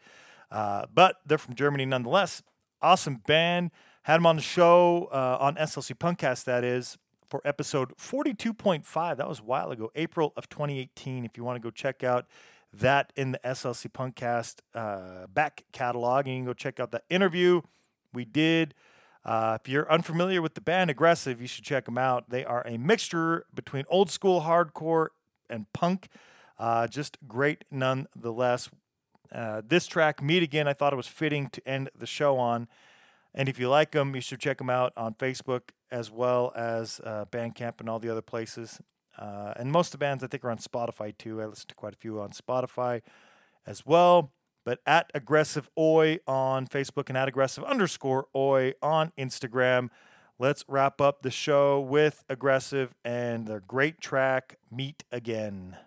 uh, 0.51 0.87
but 0.95 1.17
they're 1.27 1.37
from 1.37 1.55
Germany 1.55 1.85
nonetheless. 1.85 2.43
Awesome 2.81 3.17
band. 3.27 3.73
Had 4.05 4.17
them 4.17 4.27
on 4.27 4.37
the 4.37 4.43
show 4.43 5.11
uh, 5.13 5.37
on 5.39 5.57
SLC 5.57 5.95
Punkcast, 5.95 6.45
that 6.45 6.65
is, 6.65 6.97
for 7.29 7.41
episode 7.45 7.97
42.5. 7.97 9.17
That 9.17 9.29
was 9.29 9.41
a 9.41 9.45
while 9.45 9.71
ago, 9.71 9.91
April 9.95 10.33
of 10.37 10.49
2018. 10.49 11.25
If 11.25 11.37
you 11.37 11.45
want 11.45 11.57
to 11.57 11.61
go 11.61 11.71
check 11.71 12.03
out 12.03 12.27
that 12.73 13.13
in 13.17 13.33
the 13.33 13.41
SLC 13.45 13.91
Punkcast 13.91 14.57
uh, 14.75 15.27
back 15.29 15.65
catalog, 15.73 16.27
and 16.27 16.35
you 16.35 16.41
can 16.41 16.47
go 16.47 16.55
check 16.55 16.81
out 16.81 16.91
that 16.93 17.05
interview 17.09 17.63
we 18.13 18.25
did. 18.25 18.75
Uh, 19.25 19.59
if 19.61 19.69
you're 19.69 19.91
unfamiliar 19.91 20.41
with 20.41 20.55
the 20.55 20.61
band 20.61 20.91
Aggressive, 20.91 21.41
you 21.41 21.47
should 21.47 21.65
check 21.65 21.85
them 21.85 21.99
out. 21.99 22.31
They 22.31 22.45
are 22.45 22.67
a 22.67 22.79
mixture 22.79 23.45
between 23.55 23.85
old 23.89 24.11
school 24.11 24.43
hardcore 24.43 25.09
and 25.51 25.71
punk. 25.73 26.09
Uh, 26.59 26.87
just 26.87 27.19
great 27.27 27.65
nonetheless. 27.71 28.71
Uh, 29.31 29.61
this 29.67 29.87
track, 29.87 30.23
Meet 30.23 30.43
Again, 30.43 30.67
I 30.67 30.73
thought 30.73 30.93
it 30.93 30.97
was 30.97 31.07
fitting 31.07 31.51
to 31.51 31.69
end 31.69 31.91
the 31.95 32.07
show 32.07 32.39
on. 32.39 32.69
And 33.35 33.49
if 33.49 33.59
you 33.59 33.69
like 33.69 33.93
them, 33.93 34.15
you 34.15 34.23
should 34.23 34.41
check 34.41 34.59
them 34.59 34.71
out 34.71 34.93
on 34.97 35.15
Facebook 35.15 35.71
as 35.91 36.11
well 36.11 36.53
as 36.57 37.01
uh, 37.05 37.25
Bandcamp 37.31 37.81
and 37.81 37.89
all 37.89 37.99
the 37.99 38.11
other 38.11 38.23
places. 38.23 38.81
Uh, 39.19 39.53
and 39.57 39.73
most 39.73 39.89
of 39.89 39.93
the 39.93 39.99
bands 39.99 40.23
I 40.23 40.29
think 40.29 40.45
are 40.45 40.51
on 40.51 40.59
Spotify 40.59 41.17
too. 41.17 41.43
I 41.43 41.47
listen 41.47 41.67
to 41.69 41.75
quite 41.75 41.95
a 41.95 41.97
few 41.97 42.21
on 42.21 42.31
Spotify 42.31 43.03
as 43.67 43.85
well. 43.85 44.33
But 44.65 44.81
at 44.87 45.11
aggressive 45.15 45.71
oi 45.79 46.19
on 46.27 46.67
Facebook 46.67 47.09
and 47.09 47.17
at 47.17 47.27
aggressive 47.27 47.65
underscore 47.65 48.27
oi 48.37 48.75
on 48.83 49.13
Instagram. 49.19 49.89
Let's 50.39 50.65
wrap 50.69 51.01
up 51.01 51.23
the 51.23 51.31
show 51.31 51.81
with 51.81 52.23
aggressive 52.29 52.95
and 53.05 53.47
their 53.47 53.61
great 53.61 54.01
track 54.01 54.57
"Meet 54.71 55.05
Again." 55.11 55.79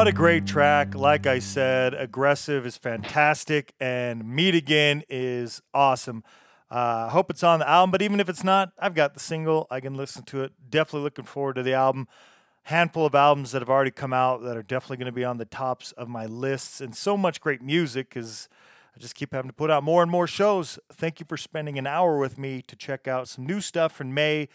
What 0.00 0.08
a 0.08 0.12
great 0.12 0.46
track. 0.46 0.94
Like 0.94 1.26
I 1.26 1.40
said, 1.40 1.92
Aggressive 1.92 2.64
is 2.64 2.78
fantastic 2.78 3.74
and 3.78 4.24
Meet 4.24 4.54
Again 4.54 5.02
is 5.10 5.60
awesome. 5.74 6.24
I 6.70 7.02
uh, 7.02 7.08
hope 7.10 7.28
it's 7.28 7.42
on 7.42 7.58
the 7.58 7.68
album, 7.68 7.90
but 7.90 8.00
even 8.00 8.18
if 8.18 8.26
it's 8.26 8.42
not, 8.42 8.72
I've 8.78 8.94
got 8.94 9.12
the 9.12 9.20
single. 9.20 9.66
I 9.70 9.78
can 9.80 9.92
listen 9.92 10.22
to 10.22 10.42
it. 10.42 10.54
Definitely 10.70 11.02
looking 11.02 11.26
forward 11.26 11.56
to 11.56 11.62
the 11.62 11.74
album. 11.74 12.08
Handful 12.62 13.04
of 13.04 13.14
albums 13.14 13.52
that 13.52 13.60
have 13.60 13.68
already 13.68 13.90
come 13.90 14.14
out 14.14 14.42
that 14.42 14.56
are 14.56 14.62
definitely 14.62 14.96
going 14.96 15.04
to 15.04 15.12
be 15.12 15.22
on 15.22 15.36
the 15.36 15.44
tops 15.44 15.92
of 15.92 16.08
my 16.08 16.24
lists, 16.24 16.80
and 16.80 16.96
so 16.96 17.18
much 17.18 17.42
great 17.42 17.60
music 17.60 18.08
because 18.08 18.48
I 18.96 19.00
just 19.00 19.14
keep 19.14 19.34
having 19.34 19.50
to 19.50 19.54
put 19.54 19.70
out 19.70 19.84
more 19.84 20.02
and 20.02 20.10
more 20.10 20.26
shows. 20.26 20.78
Thank 20.90 21.20
you 21.20 21.26
for 21.28 21.36
spending 21.36 21.76
an 21.76 21.86
hour 21.86 22.16
with 22.16 22.38
me 22.38 22.62
to 22.68 22.74
check 22.74 23.06
out 23.06 23.28
some 23.28 23.46
new 23.46 23.60
stuff 23.60 23.92
from 23.92 24.14
May. 24.14 24.48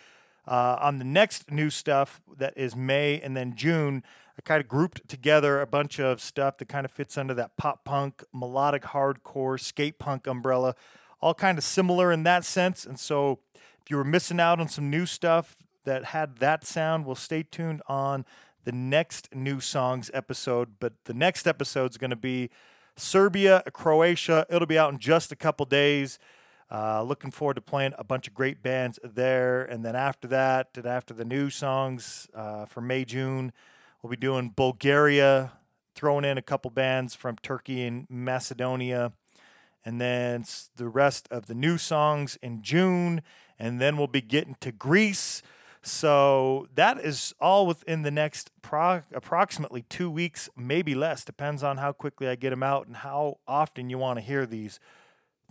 Uh, 0.48 0.78
on 0.80 1.00
the 1.00 1.04
next 1.04 1.50
new 1.50 1.72
stuff 1.72 2.22
that 2.38 2.56
is 2.56 2.76
May 2.76 3.20
and 3.20 3.36
then 3.36 3.56
June, 3.56 4.04
I 4.38 4.42
kind 4.42 4.62
of 4.62 4.68
grouped 4.68 5.08
together 5.08 5.62
a 5.62 5.68
bunch 5.68 6.00
of 6.00 6.22
stuff 6.22 6.58
that 6.58 6.68
kind 6.68 6.86
of 6.86 6.92
fits 6.92 7.18
under 7.18 7.34
that 7.36 7.56
pop 7.58 7.86
punk, 7.86 8.24
melodic 8.34 8.84
hardcore, 8.84 9.60
skate 9.60 9.98
punk 9.98 10.28
umbrella, 10.28 10.76
all 11.22 11.34
kind 11.34 11.58
of 11.58 11.64
similar 11.64 12.12
in 12.12 12.24
that 12.24 12.44
sense. 12.44 12.86
And 12.86 13.00
so 13.00 13.40
if 13.82 13.90
you 13.90 13.98
were 13.98 14.04
missing 14.04 14.40
out 14.40 14.60
on 14.60 14.68
some 14.68 14.90
new 14.90 15.06
stuff 15.06 15.56
that 15.86 16.06
had 16.06 16.38
that 16.40 16.66
sound, 16.66 17.06
well, 17.06 17.16
stay 17.16 17.44
tuned 17.44 17.82
on 17.88 18.26
the 18.66 18.72
next 18.72 19.34
new 19.34 19.60
songs 19.60 20.12
episode. 20.14 20.80
But 20.80 20.94
the 21.06 21.14
next 21.14 21.48
episode 21.48 21.92
is 21.92 21.98
going 21.98 22.10
to 22.10 22.16
be 22.18 22.50
Serbia, 22.98 23.64
Croatia. 23.72 24.46
It'll 24.50 24.68
be 24.68 24.78
out 24.78 24.92
in 24.92 25.00
just 25.00 25.32
a 25.32 25.36
couple 25.36 25.66
days. 25.66 26.20
Uh, 26.70 27.04
looking 27.04 27.30
forward 27.30 27.54
to 27.54 27.62
playing 27.62 27.94
a 27.98 28.04
bunch 28.04 28.28
of 28.28 28.34
great 28.34 28.64
bands 28.64 29.00
there. 29.04 29.64
And 29.64 29.86
then 29.86 29.96
after 29.96 30.28
that, 30.30 30.70
and 30.76 30.86
after 30.86 31.14
the 31.14 31.24
new 31.24 31.50
songs 31.50 32.28
uh, 32.34 32.66
for 32.66 32.82
May, 32.82 33.06
June, 33.06 33.54
we'll 34.06 34.12
be 34.12 34.18
doing 34.18 34.54
Bulgaria, 34.56 35.54
throwing 35.96 36.26
in 36.26 36.38
a 36.38 36.42
couple 36.44 36.70
bands 36.70 37.16
from 37.16 37.38
Turkey 37.42 37.84
and 37.88 38.06
Macedonia. 38.08 39.14
And 39.84 40.00
then 40.00 40.46
the 40.76 40.88
rest 40.88 41.28
of 41.32 41.48
the 41.48 41.56
new 41.56 41.80
songs 41.80 42.38
in 42.44 42.62
June. 42.62 43.24
And 43.58 43.82
then 43.82 43.98
we'll 43.98 44.06
be 44.06 44.22
getting 44.22 44.58
to 44.60 44.72
Greece. 44.72 45.42
So 45.82 46.68
that 46.76 47.00
is 47.00 47.34
all 47.42 47.66
within 47.66 48.04
the 48.04 48.12
next 48.12 48.52
pro- 48.62 49.02
approximately 49.12 49.82
two 49.90 50.12
weeks, 50.12 50.50
maybe 50.56 50.94
less. 50.94 51.26
Depends 51.26 51.64
on 51.64 51.78
how 51.78 51.92
quickly 51.92 52.28
I 52.28 52.36
get 52.36 52.52
them 52.52 52.62
out 52.62 52.86
and 52.86 52.98
how 52.98 53.40
often 53.48 53.90
you 53.90 53.98
want 53.98 54.20
to 54.20 54.24
hear 54.24 54.46
these. 54.46 54.80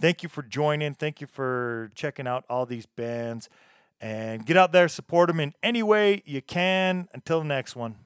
Thank 0.00 0.22
you 0.22 0.28
for 0.28 0.42
joining. 0.42 0.94
Thank 0.94 1.20
you 1.20 1.26
for 1.26 1.90
checking 1.96 2.28
out 2.28 2.44
all 2.48 2.66
these 2.66 2.86
bands. 2.86 3.48
And 4.04 4.44
get 4.44 4.58
out 4.58 4.70
there, 4.70 4.86
support 4.88 5.28
them 5.28 5.40
in 5.40 5.54
any 5.62 5.82
way 5.82 6.22
you 6.26 6.42
can. 6.42 7.08
Until 7.14 7.40
the 7.40 7.46
next 7.46 7.74
one. 7.74 7.96